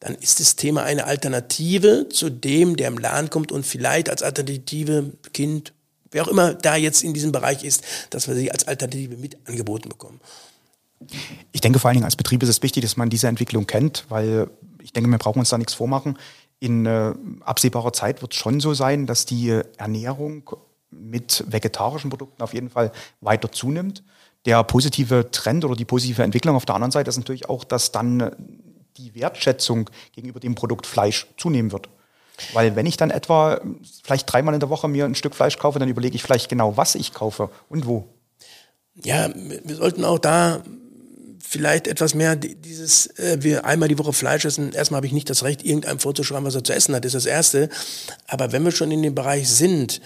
dann 0.00 0.14
ist 0.16 0.40
das 0.40 0.56
Thema 0.56 0.82
eine 0.82 1.04
Alternative 1.04 2.08
zu 2.08 2.28
dem, 2.28 2.76
der 2.76 2.88
im 2.88 2.98
Laden 2.98 3.30
kommt 3.30 3.52
und 3.52 3.64
vielleicht 3.64 4.10
als 4.10 4.22
Alternative 4.22 5.12
Kind, 5.32 5.72
wer 6.10 6.24
auch 6.24 6.28
immer 6.28 6.54
da 6.54 6.74
jetzt 6.76 7.04
in 7.04 7.14
diesem 7.14 7.30
Bereich 7.30 7.62
ist, 7.62 7.84
dass 8.10 8.26
wir 8.26 8.34
sie 8.34 8.50
als 8.50 8.66
Alternative 8.66 9.16
mit 9.16 9.36
angeboten 9.46 9.88
bekommen. 9.88 10.20
Ich 11.52 11.60
denke 11.60 11.78
vor 11.78 11.88
allen 11.88 11.96
Dingen 11.96 12.04
als 12.04 12.16
Betrieb 12.16 12.42
ist 12.42 12.48
es 12.48 12.62
wichtig, 12.62 12.82
dass 12.82 12.96
man 12.96 13.10
diese 13.10 13.28
Entwicklung 13.28 13.66
kennt, 13.66 14.04
weil 14.08 14.48
ich 14.92 14.94
denke, 14.94 15.10
wir 15.10 15.18
brauchen 15.18 15.38
uns 15.38 15.48
da 15.48 15.56
nichts 15.56 15.72
vormachen. 15.72 16.18
In 16.60 16.84
äh, 16.84 17.14
absehbarer 17.40 17.94
Zeit 17.94 18.20
wird 18.20 18.34
es 18.34 18.38
schon 18.38 18.60
so 18.60 18.74
sein, 18.74 19.06
dass 19.06 19.24
die 19.24 19.62
Ernährung 19.78 20.50
mit 20.90 21.44
vegetarischen 21.48 22.10
Produkten 22.10 22.42
auf 22.42 22.52
jeden 22.52 22.68
Fall 22.68 22.92
weiter 23.22 23.50
zunimmt. 23.50 24.04
Der 24.44 24.62
positive 24.64 25.30
Trend 25.30 25.64
oder 25.64 25.76
die 25.76 25.86
positive 25.86 26.22
Entwicklung 26.22 26.54
auf 26.56 26.66
der 26.66 26.74
anderen 26.74 26.90
Seite 26.90 27.08
ist 27.08 27.16
natürlich 27.16 27.48
auch, 27.48 27.64
dass 27.64 27.90
dann 27.90 28.32
die 28.98 29.14
Wertschätzung 29.14 29.88
gegenüber 30.14 30.40
dem 30.40 30.54
Produkt 30.54 30.86
Fleisch 30.86 31.26
zunehmen 31.38 31.72
wird. 31.72 31.88
Weil 32.52 32.76
wenn 32.76 32.84
ich 32.84 32.98
dann 32.98 33.10
etwa 33.10 33.62
vielleicht 34.04 34.30
dreimal 34.30 34.52
in 34.52 34.60
der 34.60 34.68
Woche 34.68 34.88
mir 34.88 35.06
ein 35.06 35.14
Stück 35.14 35.34
Fleisch 35.34 35.56
kaufe, 35.56 35.78
dann 35.78 35.88
überlege 35.88 36.16
ich 36.16 36.22
vielleicht 36.22 36.50
genau, 36.50 36.76
was 36.76 36.96
ich 36.96 37.14
kaufe 37.14 37.48
und 37.70 37.86
wo. 37.86 38.08
Ja, 39.02 39.30
wir 39.34 39.74
sollten 39.74 40.04
auch 40.04 40.18
da 40.18 40.62
vielleicht 41.52 41.86
etwas 41.86 42.14
mehr 42.14 42.34
dieses, 42.34 43.06
äh, 43.18 43.36
wir 43.40 43.66
einmal 43.66 43.88
die 43.88 43.98
Woche 43.98 44.14
Fleisch 44.14 44.44
essen. 44.46 44.72
Erstmal 44.72 44.98
habe 44.98 45.06
ich 45.06 45.12
nicht 45.12 45.28
das 45.28 45.44
Recht, 45.44 45.64
irgendeinem 45.64 45.98
vorzuschreiben, 45.98 46.46
was 46.46 46.54
er 46.54 46.64
zu 46.64 46.72
essen 46.72 46.94
hat, 46.94 47.04
ist 47.04 47.14
das 47.14 47.26
Erste. 47.26 47.68
Aber 48.26 48.52
wenn 48.52 48.64
wir 48.64 48.72
schon 48.72 48.90
in 48.90 49.02
dem 49.02 49.14
Bereich 49.14 49.48
sind, 49.48 50.00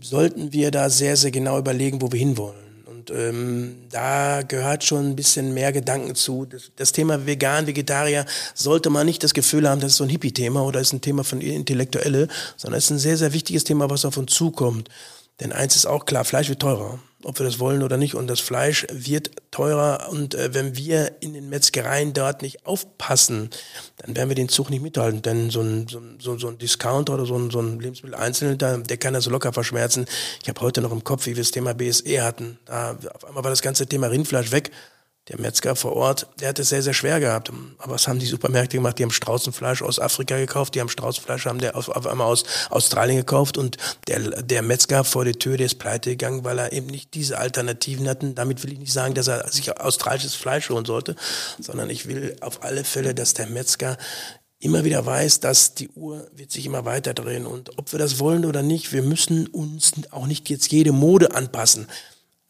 sollten 0.00 0.52
wir 0.52 0.70
da 0.70 0.90
sehr, 0.90 1.16
sehr 1.16 1.30
genau 1.30 1.58
überlegen, 1.58 2.02
wo 2.02 2.12
wir 2.12 2.18
hinwollen. 2.18 2.84
Und 2.84 3.10
ähm, 3.10 3.76
da 3.90 4.42
gehört 4.42 4.84
schon 4.84 5.10
ein 5.10 5.16
bisschen 5.16 5.54
mehr 5.54 5.72
Gedanken 5.72 6.14
zu. 6.14 6.44
Das, 6.44 6.70
das, 6.76 6.92
Thema 6.92 7.24
Vegan, 7.24 7.66
Vegetarier 7.66 8.26
sollte 8.52 8.90
man 8.90 9.06
nicht 9.06 9.24
das 9.24 9.32
Gefühl 9.32 9.68
haben, 9.68 9.80
das 9.80 9.92
ist 9.92 9.98
so 9.98 10.04
ein 10.04 10.10
Hippie-Thema 10.10 10.62
oder 10.62 10.80
ist 10.80 10.92
ein 10.92 11.00
Thema 11.00 11.24
von 11.24 11.40
Intellektuelle, 11.40 12.28
sondern 12.58 12.78
es 12.78 12.84
ist 12.84 12.90
ein 12.90 12.98
sehr, 12.98 13.16
sehr 13.16 13.32
wichtiges 13.32 13.64
Thema, 13.64 13.88
was 13.88 14.04
auf 14.04 14.18
uns 14.18 14.34
zukommt. 14.34 14.90
Denn 15.40 15.52
eins 15.52 15.76
ist 15.76 15.86
auch 15.86 16.04
klar, 16.04 16.24
Fleisch 16.24 16.48
wird 16.48 16.60
teurer 16.60 16.98
ob 17.24 17.38
wir 17.38 17.46
das 17.46 17.58
wollen 17.58 17.82
oder 17.82 17.96
nicht. 17.96 18.14
Und 18.14 18.26
das 18.28 18.40
Fleisch 18.40 18.86
wird 18.90 19.30
teurer. 19.50 20.08
Und 20.10 20.34
äh, 20.34 20.54
wenn 20.54 20.76
wir 20.76 21.16
in 21.20 21.32
den 21.32 21.48
Metzgereien 21.48 22.12
dort 22.12 22.42
nicht 22.42 22.66
aufpassen, 22.66 23.50
dann 23.98 24.14
werden 24.16 24.28
wir 24.28 24.36
den 24.36 24.48
Zug 24.48 24.70
nicht 24.70 24.82
mithalten. 24.82 25.22
Denn 25.22 25.50
so 25.50 25.60
ein, 25.60 25.86
so, 25.88 26.00
so, 26.18 26.38
so 26.38 26.48
ein 26.48 26.58
Discounter 26.58 27.14
oder 27.14 27.26
so 27.26 27.36
ein, 27.36 27.50
so 27.50 27.60
ein 27.60 27.80
Lebensmitteleinzelhändler, 27.80 28.78
der 28.78 28.96
kann 28.96 29.14
das 29.14 29.26
locker 29.26 29.52
verschmerzen. 29.52 30.06
Ich 30.42 30.48
habe 30.48 30.60
heute 30.60 30.80
noch 30.80 30.92
im 30.92 31.04
Kopf, 31.04 31.26
wie 31.26 31.36
wir 31.36 31.42
das 31.42 31.50
Thema 31.50 31.74
BSE 31.74 32.22
hatten. 32.22 32.58
Da, 32.66 32.96
auf 33.14 33.24
einmal 33.24 33.44
war 33.44 33.50
das 33.50 33.62
ganze 33.62 33.86
Thema 33.86 34.08
Rindfleisch 34.08 34.52
weg 34.52 34.70
der 35.28 35.40
Metzger 35.40 35.74
vor 35.74 35.94
Ort, 35.96 36.26
der 36.38 36.50
hat 36.50 36.58
es 36.58 36.68
sehr, 36.68 36.82
sehr 36.82 36.92
schwer 36.92 37.18
gehabt. 37.18 37.50
Aber 37.78 37.94
was 37.94 38.06
haben 38.06 38.18
die 38.18 38.26
Supermärkte 38.26 38.76
gemacht? 38.76 38.98
Die 38.98 39.04
haben 39.04 39.10
Straußenfleisch 39.10 39.80
aus 39.80 39.98
Afrika 39.98 40.36
gekauft, 40.36 40.74
die 40.74 40.80
haben 40.80 40.90
Straußenfleisch 40.90 41.46
haben 41.46 41.60
der 41.60 41.76
auf, 41.76 41.88
auf 41.88 42.06
einmal 42.06 42.26
aus 42.26 42.44
Australien 42.68 43.18
gekauft 43.18 43.56
und 43.56 43.78
der, 44.06 44.42
der 44.42 44.60
Metzger 44.60 45.02
vor 45.02 45.24
der 45.24 45.34
Tür, 45.34 45.56
der 45.56 45.66
ist 45.66 45.78
pleite 45.78 46.10
gegangen, 46.10 46.44
weil 46.44 46.58
er 46.58 46.72
eben 46.72 46.88
nicht 46.88 47.14
diese 47.14 47.38
Alternativen 47.38 48.06
hatten. 48.06 48.34
Damit 48.34 48.62
will 48.62 48.72
ich 48.72 48.78
nicht 48.78 48.92
sagen, 48.92 49.14
dass 49.14 49.28
er 49.28 49.50
sich 49.50 49.80
australisches 49.80 50.34
Fleisch 50.34 50.68
holen 50.68 50.84
sollte, 50.84 51.16
sondern 51.58 51.88
ich 51.88 52.06
will 52.06 52.36
auf 52.42 52.62
alle 52.62 52.84
Fälle, 52.84 53.14
dass 53.14 53.32
der 53.32 53.46
Metzger 53.46 53.96
immer 54.58 54.84
wieder 54.84 55.06
weiß, 55.06 55.40
dass 55.40 55.74
die 55.74 55.88
Uhr 55.90 56.28
wird 56.34 56.52
sich 56.52 56.66
immer 56.66 56.84
weiter 56.84 57.14
drehen 57.14 57.46
und 57.46 57.78
ob 57.78 57.92
wir 57.92 57.98
das 57.98 58.18
wollen 58.18 58.44
oder 58.44 58.62
nicht, 58.62 58.92
wir 58.92 59.02
müssen 59.02 59.46
uns 59.46 59.92
auch 60.10 60.26
nicht 60.26 60.50
jetzt 60.50 60.70
jede 60.70 60.92
Mode 60.92 61.34
anpassen. 61.34 61.86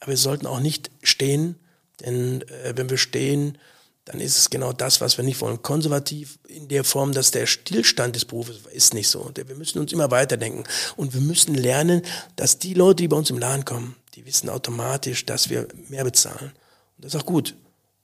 Aber 0.00 0.10
wir 0.10 0.16
sollten 0.16 0.46
auch 0.46 0.60
nicht 0.60 0.90
stehen 1.02 1.56
denn 2.00 2.42
äh, 2.42 2.72
wenn 2.76 2.90
wir 2.90 2.98
stehen, 2.98 3.58
dann 4.04 4.20
ist 4.20 4.36
es 4.36 4.50
genau 4.50 4.72
das, 4.72 5.00
was 5.00 5.16
wir 5.16 5.24
nicht 5.24 5.40
wollen. 5.40 5.62
Konservativ 5.62 6.38
in 6.46 6.68
der 6.68 6.84
Form, 6.84 7.12
dass 7.12 7.30
der 7.30 7.46
Stillstand 7.46 8.14
des 8.14 8.26
Berufes 8.26 8.60
ist 8.70 8.92
nicht 8.92 9.08
so. 9.08 9.30
Wir 9.34 9.56
müssen 9.56 9.78
uns 9.78 9.92
immer 9.92 10.10
weiterdenken. 10.10 10.64
Und 10.96 11.14
wir 11.14 11.22
müssen 11.22 11.54
lernen, 11.54 12.02
dass 12.36 12.58
die 12.58 12.74
Leute, 12.74 12.96
die 12.96 13.08
bei 13.08 13.16
uns 13.16 13.30
im 13.30 13.38
Laden 13.38 13.64
kommen, 13.64 13.96
die 14.14 14.26
wissen 14.26 14.50
automatisch, 14.50 15.24
dass 15.24 15.48
wir 15.48 15.68
mehr 15.88 16.04
bezahlen. 16.04 16.52
Und 16.96 17.04
das 17.04 17.14
ist 17.14 17.20
auch 17.20 17.26
gut. 17.26 17.54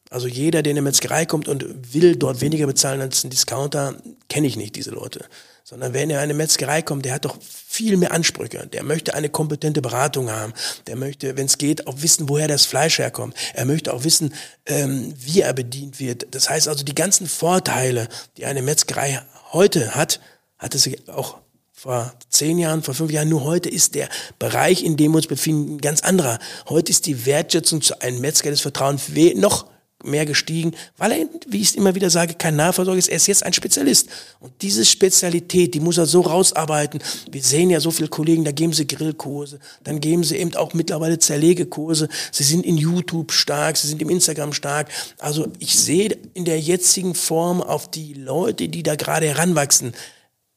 Also 0.08 0.26
jeder, 0.26 0.62
der 0.62 0.72
in 0.72 0.78
eine 0.78 0.82
Metzgerei 0.82 1.26
kommt 1.26 1.48
und 1.48 1.94
will 1.94 2.16
dort 2.16 2.40
weniger 2.40 2.66
bezahlen 2.66 3.00
als 3.00 3.22
ein 3.22 3.30
Discounter, 3.30 3.94
kenne 4.28 4.46
ich 4.46 4.56
nicht 4.56 4.76
diese 4.76 4.90
Leute. 4.90 5.26
Sondern 5.64 5.92
wenn 5.94 6.10
er 6.10 6.18
in 6.18 6.24
eine 6.24 6.34
Metzgerei 6.34 6.82
kommt, 6.82 7.04
der 7.04 7.14
hat 7.14 7.24
doch 7.24 7.36
viel 7.40 7.96
mehr 7.96 8.12
Ansprüche. 8.12 8.66
Der 8.66 8.82
möchte 8.82 9.14
eine 9.14 9.28
kompetente 9.28 9.82
Beratung 9.82 10.30
haben. 10.30 10.52
Der 10.86 10.96
möchte, 10.96 11.36
wenn 11.36 11.46
es 11.46 11.58
geht, 11.58 11.86
auch 11.86 12.02
wissen, 12.02 12.28
woher 12.28 12.48
das 12.48 12.66
Fleisch 12.66 12.98
herkommt. 12.98 13.34
Er 13.54 13.64
möchte 13.64 13.92
auch 13.92 14.04
wissen, 14.04 14.34
ähm, 14.66 15.14
wie 15.16 15.40
er 15.40 15.52
bedient 15.52 16.00
wird. 16.00 16.26
Das 16.34 16.50
heißt 16.50 16.68
also, 16.68 16.84
die 16.84 16.94
ganzen 16.94 17.26
Vorteile, 17.26 18.08
die 18.36 18.46
eine 18.46 18.62
Metzgerei 18.62 19.20
heute 19.52 19.94
hat, 19.94 20.20
hatte 20.58 20.78
sie 20.78 20.98
auch 21.08 21.38
vor 21.80 22.12
zehn 22.28 22.58
Jahren, 22.58 22.82
vor 22.82 22.92
fünf 22.92 23.10
Jahren, 23.10 23.30
nur 23.30 23.44
heute 23.44 23.70
ist 23.70 23.94
der 23.94 24.10
Bereich, 24.38 24.84
in 24.84 24.98
dem 24.98 25.12
wir 25.12 25.16
uns 25.16 25.26
befinden, 25.26 25.76
ein 25.76 25.80
ganz 25.80 26.02
anderer. 26.02 26.38
Heute 26.68 26.90
ist 26.90 27.06
die 27.06 27.24
Wertschätzung 27.24 27.80
zu 27.80 28.02
einem 28.02 28.20
Metzger 28.20 28.50
des 28.50 28.60
Vertrauens 28.60 29.04
noch 29.36 29.66
mehr 30.04 30.26
gestiegen, 30.26 30.72
weil 30.96 31.12
er, 31.12 31.26
wie 31.48 31.60
ich 31.60 31.68
es 31.68 31.74
immer 31.74 31.94
wieder 31.94 32.10
sage, 32.10 32.34
kein 32.34 32.56
Nahversorger 32.56 32.98
ist. 32.98 33.08
Er 33.08 33.16
ist 33.16 33.26
jetzt 33.26 33.44
ein 33.44 33.52
Spezialist. 33.52 34.08
Und 34.40 34.52
diese 34.62 34.84
Spezialität, 34.84 35.74
die 35.74 35.80
muss 35.80 35.98
er 35.98 36.06
so 36.06 36.20
rausarbeiten. 36.20 37.00
Wir 37.30 37.42
sehen 37.42 37.70
ja 37.70 37.80
so 37.80 37.90
viele 37.90 38.08
Kollegen, 38.08 38.44
da 38.44 38.52
geben 38.52 38.72
sie 38.72 38.86
Grillkurse, 38.86 39.58
dann 39.84 40.00
geben 40.00 40.24
sie 40.24 40.36
eben 40.36 40.54
auch 40.56 40.74
mittlerweile 40.74 41.18
Zerlegekurse. 41.18 42.08
Sie 42.32 42.44
sind 42.44 42.64
in 42.64 42.76
YouTube 42.76 43.32
stark, 43.32 43.76
sie 43.76 43.88
sind 43.88 44.00
im 44.02 44.10
Instagram 44.10 44.52
stark. 44.52 44.88
Also 45.18 45.48
ich 45.58 45.78
sehe 45.78 46.16
in 46.34 46.44
der 46.44 46.60
jetzigen 46.60 47.14
Form 47.14 47.62
auf 47.62 47.90
die 47.90 48.14
Leute, 48.14 48.68
die 48.68 48.82
da 48.82 48.96
gerade 48.96 49.26
heranwachsen, 49.26 49.92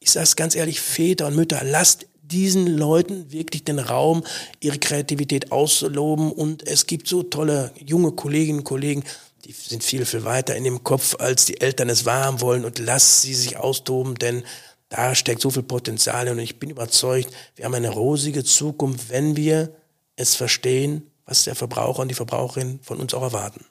ich 0.00 0.10
sage 0.10 0.24
es 0.24 0.36
ganz 0.36 0.54
ehrlich, 0.54 0.80
Väter 0.80 1.28
und 1.28 1.36
Mütter, 1.36 1.62
lasst 1.64 2.06
diesen 2.24 2.66
Leuten 2.66 3.30
wirklich 3.32 3.64
den 3.64 3.78
Raum, 3.78 4.24
ihre 4.60 4.78
Kreativität 4.78 5.52
auszuloben. 5.52 6.32
Und 6.32 6.66
es 6.66 6.86
gibt 6.86 7.08
so 7.08 7.22
tolle 7.22 7.72
junge 7.84 8.12
Kolleginnen 8.12 8.60
und 8.60 8.64
Kollegen, 8.64 9.04
die 9.44 9.52
sind 9.52 9.84
viel, 9.84 10.06
viel 10.06 10.24
weiter 10.24 10.56
in 10.56 10.64
dem 10.64 10.82
Kopf, 10.84 11.16
als 11.18 11.44
die 11.44 11.60
Eltern 11.60 11.88
es 11.88 12.06
wahrhaben 12.06 12.40
wollen. 12.40 12.64
Und 12.64 12.78
lass 12.78 13.22
sie 13.22 13.34
sich 13.34 13.56
austoben, 13.56 14.14
denn 14.14 14.44
da 14.88 15.14
steckt 15.14 15.40
so 15.40 15.50
viel 15.50 15.62
Potenzial 15.62 16.28
und 16.28 16.38
ich 16.38 16.58
bin 16.58 16.70
überzeugt, 16.70 17.34
wir 17.56 17.64
haben 17.64 17.74
eine 17.74 17.90
rosige 17.90 18.44
Zukunft, 18.44 19.10
wenn 19.10 19.36
wir 19.36 19.74
es 20.16 20.34
verstehen, 20.36 21.10
was 21.26 21.44
der 21.44 21.54
Verbraucher 21.54 22.02
und 22.02 22.08
die 22.08 22.14
Verbraucherin 22.14 22.80
von 22.82 23.00
uns 23.00 23.12
auch 23.14 23.22
erwarten. 23.22 23.64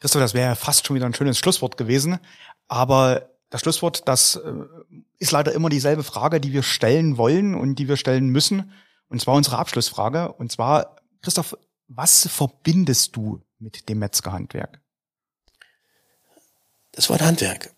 Christoph, 0.00 0.22
das 0.22 0.34
wäre 0.34 0.56
fast 0.56 0.86
schon 0.86 0.96
wieder 0.96 1.06
ein 1.06 1.14
schönes 1.14 1.38
Schlusswort 1.38 1.76
gewesen, 1.76 2.18
aber 2.68 3.30
das 3.50 3.60
Schlusswort, 3.60 4.02
das 4.06 4.36
äh, 4.36 4.52
ist 5.18 5.32
leider 5.32 5.52
immer 5.52 5.68
dieselbe 5.68 6.02
Frage, 6.02 6.40
die 6.40 6.52
wir 6.52 6.62
stellen 6.62 7.16
wollen 7.16 7.54
und 7.54 7.76
die 7.76 7.88
wir 7.88 7.96
stellen 7.96 8.28
müssen, 8.28 8.72
und 9.08 9.20
zwar 9.20 9.34
unsere 9.34 9.58
Abschlussfrage, 9.58 10.32
und 10.32 10.50
zwar, 10.50 10.96
Christoph, 11.22 11.56
was 11.88 12.26
verbindest 12.28 13.14
du 13.14 13.40
mit 13.58 13.88
dem 13.88 13.98
Metzgerhandwerk? 13.98 14.80
Das 16.92 17.08
Wort 17.10 17.22
Handwerk. 17.22 17.74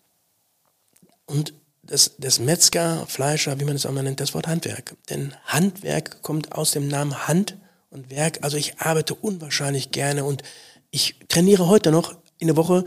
Und 1.25 1.53
das, 1.83 2.15
das 2.17 2.39
Metzger, 2.39 3.05
Fleischer, 3.07 3.59
wie 3.59 3.65
man 3.65 3.75
es 3.75 3.85
auch 3.85 3.91
mal 3.91 4.03
nennt, 4.03 4.19
das 4.19 4.33
Wort 4.33 4.47
Handwerk. 4.47 4.95
Denn 5.09 5.33
Handwerk 5.45 6.21
kommt 6.21 6.51
aus 6.53 6.71
dem 6.71 6.87
Namen 6.87 7.27
Hand 7.27 7.57
und 7.89 8.09
Werk. 8.09 8.39
Also 8.41 8.57
ich 8.57 8.79
arbeite 8.79 9.15
unwahrscheinlich 9.15 9.91
gerne 9.91 10.23
und 10.23 10.43
ich 10.91 11.15
trainiere 11.27 11.67
heute 11.67 11.91
noch 11.91 12.15
in 12.37 12.47
der 12.47 12.55
Woche 12.55 12.85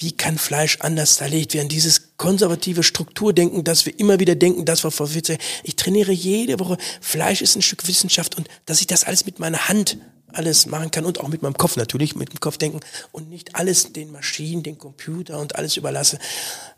wie 0.00 0.12
kann 0.12 0.38
Fleisch 0.38 0.78
anders 0.80 1.16
zerlegt 1.16 1.52
werden? 1.52 1.68
Dieses 1.68 2.16
konservative 2.16 2.82
Strukturdenken, 2.82 3.64
dass 3.64 3.84
wir 3.84 3.98
immer 4.00 4.18
wieder 4.18 4.34
denken, 4.34 4.64
das 4.64 4.82
war 4.82 4.90
vor 4.90 5.06
40 5.06 5.38
Ich 5.62 5.76
trainiere 5.76 6.10
jede 6.10 6.58
Woche. 6.58 6.78
Fleisch 7.02 7.42
ist 7.42 7.54
ein 7.54 7.62
Stück 7.62 7.86
Wissenschaft 7.86 8.34
und 8.36 8.48
dass 8.64 8.80
ich 8.80 8.86
das 8.86 9.04
alles 9.04 9.26
mit 9.26 9.38
meiner 9.38 9.68
Hand 9.68 9.98
alles 10.34 10.66
machen 10.66 10.90
kann 10.90 11.04
und 11.04 11.20
auch 11.20 11.28
mit 11.28 11.42
meinem 11.42 11.54
Kopf 11.54 11.76
natürlich, 11.76 12.16
mit 12.16 12.32
dem 12.32 12.40
Kopf 12.40 12.56
denken 12.56 12.80
und 13.12 13.30
nicht 13.30 13.56
alles 13.56 13.92
den 13.92 14.12
Maschinen, 14.12 14.62
den 14.62 14.78
Computer 14.78 15.38
und 15.38 15.56
alles 15.56 15.76
überlasse. 15.76 16.18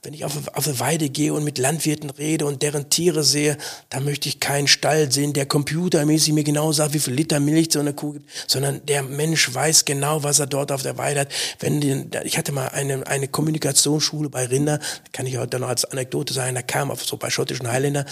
Wenn 0.02 0.14
ich 0.14 0.24
auf, 0.24 0.48
auf 0.54 0.66
eine 0.66 0.80
Weide 0.80 1.08
gehe 1.08 1.32
und 1.32 1.44
mit 1.44 1.58
Landwirten 1.58 2.10
rede 2.10 2.46
und 2.46 2.62
deren 2.62 2.90
Tiere 2.90 3.22
sehe, 3.22 3.56
da 3.88 4.00
möchte 4.00 4.28
ich 4.28 4.40
keinen 4.40 4.66
Stall 4.66 5.12
sehen, 5.12 5.32
der 5.32 5.46
computermäßig 5.46 6.32
mir 6.32 6.44
genau 6.44 6.72
sagt, 6.72 6.94
wie 6.94 6.98
viel 6.98 7.14
Liter 7.14 7.38
Milch 7.38 7.68
so 7.72 7.80
eine 7.80 7.92
Kuh 7.92 8.14
gibt, 8.14 8.28
sondern 8.48 8.84
der 8.86 9.02
Mensch 9.02 9.54
weiß 9.54 9.84
genau, 9.84 10.22
was 10.24 10.40
er 10.40 10.46
dort 10.46 10.72
auf 10.72 10.82
der 10.82 10.98
Weide 10.98 11.20
hat. 11.20 11.28
Wenn 11.60 11.80
die, 11.80 12.04
ich 12.24 12.36
hatte 12.36 12.52
mal 12.52 12.68
eine, 12.68 13.06
eine 13.06 13.28
Kommunikationsschule 13.28 14.28
bei 14.28 14.46
Rinder, 14.46 14.80
kann 15.12 15.26
ich 15.26 15.36
heute 15.36 15.60
noch 15.60 15.68
als 15.68 15.84
Anekdote 15.84 16.34
sagen, 16.34 16.54
da 16.54 16.62
kam 16.62 16.90
auf 16.90 17.04
so 17.04 17.16
bei 17.16 17.30
schottischen 17.30 17.70
Highlander 17.70 18.04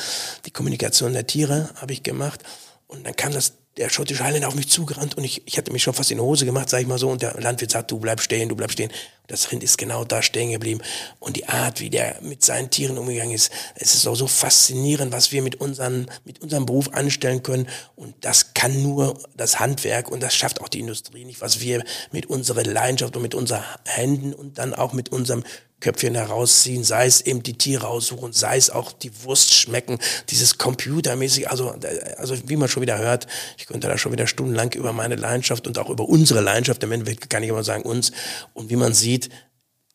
die 0.46 0.50
Kommunikation 0.50 1.12
der 1.12 1.26
Tiere, 1.26 1.70
habe 1.76 1.92
ich 1.92 2.02
gemacht. 2.02 2.40
Und 2.86 3.06
dann 3.06 3.14
kam 3.14 3.32
das 3.32 3.54
der 3.80 3.88
schottische 3.88 4.22
Heiländer 4.22 4.46
auf 4.46 4.54
mich 4.54 4.68
zugerannt 4.68 5.16
und 5.16 5.24
ich, 5.24 5.40
ich 5.46 5.56
hatte 5.56 5.72
mich 5.72 5.82
schon 5.82 5.94
fast 5.94 6.10
in 6.10 6.18
die 6.18 6.22
Hose 6.22 6.44
gemacht, 6.44 6.68
sag 6.68 6.82
ich 6.82 6.86
mal 6.86 6.98
so, 6.98 7.08
und 7.08 7.22
der 7.22 7.32
Landwirt 7.40 7.70
sagt, 7.70 7.90
du 7.90 7.98
bleib 7.98 8.20
stehen, 8.20 8.50
du 8.50 8.54
bleib 8.54 8.70
stehen. 8.70 8.92
Das 9.26 9.50
Rind 9.50 9.62
ist 9.62 9.78
genau 9.78 10.04
da 10.04 10.20
stehen 10.20 10.50
geblieben. 10.50 10.82
Und 11.18 11.36
die 11.36 11.48
Art, 11.48 11.80
wie 11.80 11.88
der 11.88 12.18
mit 12.20 12.44
seinen 12.44 12.68
Tieren 12.68 12.98
umgegangen 12.98 13.32
ist, 13.32 13.50
es 13.76 13.94
ist 13.94 14.06
auch 14.06 14.16
so 14.16 14.26
faszinierend, 14.26 15.12
was 15.12 15.32
wir 15.32 15.40
mit, 15.40 15.54
unseren, 15.54 16.10
mit 16.26 16.42
unserem 16.42 16.66
Beruf 16.66 16.92
anstellen 16.92 17.42
können. 17.42 17.68
Und 17.96 18.14
das 18.20 18.52
kann 18.52 18.82
nur 18.82 19.18
das 19.34 19.60
Handwerk 19.60 20.10
und 20.10 20.22
das 20.22 20.34
schafft 20.34 20.60
auch 20.60 20.68
die 20.68 20.80
Industrie 20.80 21.24
nicht, 21.24 21.40
was 21.40 21.60
wir 21.60 21.82
mit 22.12 22.26
unserer 22.26 22.64
Leidenschaft 22.64 23.16
und 23.16 23.22
mit 23.22 23.34
unseren 23.34 23.64
Händen 23.86 24.34
und 24.34 24.58
dann 24.58 24.74
auch 24.74 24.92
mit 24.92 25.10
unserem 25.10 25.42
Köpfchen 25.80 26.14
herausziehen, 26.14 26.84
sei 26.84 27.06
es 27.06 27.20
eben 27.22 27.42
die 27.42 27.58
Tiere 27.58 27.88
aussuchen, 27.88 28.32
sei 28.32 28.56
es 28.56 28.70
auch 28.70 28.92
die 28.92 29.10
Wurst 29.24 29.54
schmecken, 29.54 29.98
dieses 30.28 30.58
computermäßig, 30.58 31.50
also, 31.50 31.74
also 32.16 32.36
wie 32.48 32.56
man 32.56 32.68
schon 32.68 32.82
wieder 32.82 32.98
hört, 32.98 33.26
ich 33.58 33.66
könnte 33.66 33.88
da 33.88 33.98
schon 33.98 34.12
wieder 34.12 34.26
stundenlang 34.26 34.72
über 34.72 34.92
meine 34.92 35.16
Leidenschaft 35.16 35.66
und 35.66 35.78
auch 35.78 35.90
über 35.90 36.08
unsere 36.08 36.40
Leidenschaft, 36.40 36.82
im 36.82 36.92
Endeffekt 36.92 37.30
kann 37.30 37.42
ich 37.42 37.48
immer 37.48 37.64
sagen 37.64 37.82
uns, 37.82 38.12
und 38.52 38.70
wie 38.70 38.76
man 38.76 38.94
sieht, 38.94 39.30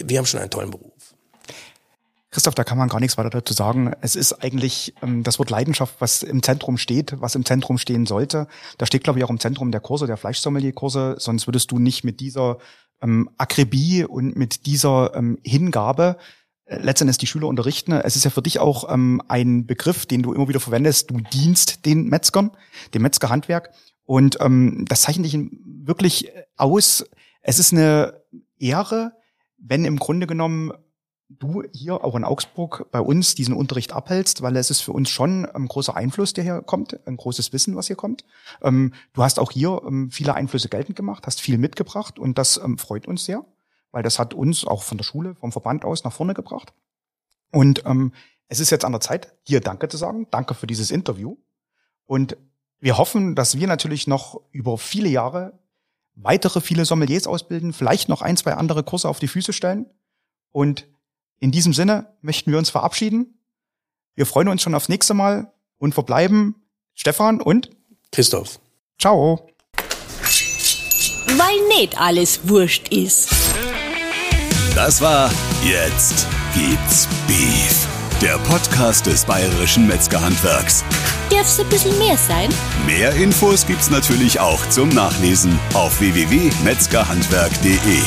wir 0.04 0.18
haben 0.18 0.26
schon 0.26 0.40
einen 0.40 0.50
tollen 0.50 0.72
Beruf. 0.72 0.92
Christoph, 2.36 2.56
da 2.56 2.66
kann 2.66 2.78
man 2.78 2.90
gar 2.90 3.00
nichts 3.00 3.18
weiter 3.18 3.30
dazu 3.30 3.54
sagen. 3.54 3.94
Es 4.02 4.18
ist 4.18 4.34
eigentlich 4.44 4.94
ähm, 5.02 5.24
das 5.24 5.40
Wort 5.40 5.50
Leidenschaft, 5.50 5.96
was 6.00 6.22
im 6.22 6.44
Zentrum 6.44 6.78
steht, 6.78 7.14
was 7.22 7.34
im 7.34 7.46
Zentrum 7.46 7.78
stehen 7.78 8.06
sollte. 8.06 8.50
Da 8.78 8.86
steht, 8.86 9.06
glaube 9.06 9.20
ich, 9.20 9.24
auch 9.24 9.30
im 9.30 9.40
Zentrum 9.40 9.72
der 9.72 9.80
Kurse, 9.80 10.06
der 10.06 10.18
Fleischsommelier-Kurse, 10.18 11.16
sonst 11.18 11.48
würdest 11.48 11.72
du 11.72 11.80
nicht 11.80 12.04
mit 12.04 12.20
dieser 12.20 12.58
ähm, 13.02 13.30
Akribie 13.38 14.06
und 14.06 14.36
mit 14.36 14.66
dieser 14.66 15.16
ähm, 15.16 15.38
Hingabe 15.44 16.18
äh, 16.66 16.78
letztendlich 16.78 17.18
die 17.18 17.28
Schüler 17.28 17.48
unterrichten. 17.48 17.92
Es 17.92 18.16
ist 18.16 18.24
ja 18.24 18.32
für 18.32 18.42
dich 18.42 18.60
auch 18.60 18.92
ähm, 18.92 19.22
ein 19.28 19.66
Begriff, 19.66 20.06
den 20.06 20.24
du 20.24 20.34
immer 20.34 20.48
wieder 20.48 20.60
verwendest. 20.60 21.12
Du 21.12 21.20
dienst 21.20 21.86
den 21.86 22.08
Metzgern, 22.08 22.52
dem 22.94 23.02
Metzgerhandwerk. 23.02 23.72
Und 24.04 24.38
ähm, 24.40 24.86
das 24.88 25.02
zeichnet 25.02 25.26
dich 25.26 25.38
wirklich 25.64 26.32
aus. 26.58 27.06
Es 27.42 27.60
ist 27.60 27.74
eine 27.74 28.22
Ehre, 28.60 29.14
wenn 29.58 29.86
im 29.86 29.98
Grunde 29.98 30.28
genommen 30.28 30.72
du 31.30 31.64
hier 31.74 32.04
auch 32.04 32.16
in 32.16 32.24
Augsburg 32.24 32.88
bei 32.92 33.00
uns 33.00 33.36
diesen 33.36 33.56
Unterricht 33.56 33.94
abhältst, 33.94 34.42
weil 34.42 34.56
es 34.58 34.70
ist 34.70 34.82
für 34.82 34.92
uns 34.92 35.10
schon 35.10 35.46
ein 35.46 35.68
großer 35.68 35.96
Einfluss, 35.96 36.34
der 36.34 36.44
hier 36.44 36.62
kommt, 36.62 37.00
ein 37.08 37.18
großes 37.18 37.52
Wissen, 37.52 37.76
was 37.76 37.88
hier 37.88 37.96
kommt. 37.96 38.26
Ähm, 38.62 38.94
du 39.14 39.24
hast 39.24 39.40
auch 39.40 39.52
hier 39.52 39.82
ähm, 39.86 40.12
viele 40.12 40.36
Einflüsse 40.36 40.70
geltend 40.70 40.96
gemacht, 40.96 41.26
hast 41.26 41.42
viel 41.42 41.58
mitgebracht 41.58 42.20
und 42.20 42.38
das 42.38 42.58
ähm, 42.58 42.78
freut 42.78 43.08
uns 43.08 43.26
sehr, 43.26 43.46
weil 43.92 44.04
das 44.04 44.20
hat 44.20 44.34
uns 44.34 44.66
auch 44.66 44.84
von 44.84 44.98
der 44.98 45.06
Schule, 45.06 45.36
vom 45.36 45.52
Verband 45.52 45.84
aus 45.84 46.04
nach 46.04 46.14
vorne 46.14 46.34
gebracht. 46.34 46.74
Und 47.52 47.84
es 48.50 48.60
ist 48.60 48.70
jetzt 48.70 48.84
an 48.84 48.92
der 48.92 49.00
Zeit, 49.00 49.34
dir 49.48 49.62
Danke 49.62 49.88
zu 49.88 49.96
sagen. 49.96 50.28
Danke 50.30 50.56
für 50.56 50.68
dieses 50.68 50.92
Interview. 50.92 51.38
Und 52.06 52.36
wir 52.80 52.98
hoffen, 52.98 53.34
dass 53.34 53.58
wir 53.58 53.68
natürlich 53.68 54.08
noch 54.08 54.42
über 54.52 54.78
viele 54.78 55.08
Jahre 55.08 55.58
weitere 56.16 56.62
viele 56.62 56.86
Sommeliers 56.86 57.28
ausbilden, 57.28 57.74
vielleicht 57.74 58.10
noch 58.10 58.22
ein, 58.22 58.38
zwei 58.38 58.54
andere 58.54 58.84
Kurse 58.84 59.10
auf 59.10 59.20
die 59.20 59.28
Füße 59.28 59.54
stellen 59.54 59.86
und 60.52 60.88
in 61.46 61.52
diesem 61.52 61.72
Sinne 61.74 62.08
möchten 62.22 62.52
wir 62.52 62.58
uns 62.58 62.72
verabschieden. 62.72 63.38
Wir 64.16 64.26
freuen 64.26 64.48
uns 64.48 64.64
schon 64.64 64.74
aufs 64.74 64.90
nächste 64.90 65.14
Mal 65.14 65.54
und 65.78 65.94
verbleiben 65.94 66.56
Stefan 66.96 67.40
und 67.40 67.70
Christoph. 68.12 68.60
Ciao. 69.00 69.48
Weil 71.28 71.68
nicht 71.78 72.02
alles 72.02 72.50
wurscht 72.50 72.88
ist. 72.88 73.30
Das 74.74 75.02
war 75.02 75.30
Jetzt 75.64 76.26
gibt's 76.56 77.08
Beef. 77.28 77.88
Der 78.24 78.40
Podcast 78.40 79.06
des 79.06 79.24
Bayerischen 79.24 79.86
Metzgerhandwerks. 79.86 80.84
Darf's 81.30 81.60
ein 81.60 81.70
bisschen 81.70 81.96
mehr 82.00 82.18
sein? 82.18 82.50
Mehr 82.88 83.14
Infos 83.14 83.68
gibt's 83.68 83.92
natürlich 83.92 84.40
auch 84.40 84.68
zum 84.70 84.90
Nachlesen 84.90 85.60
auf 85.76 86.00
www.metzgerhandwerk.de. 86.00 88.00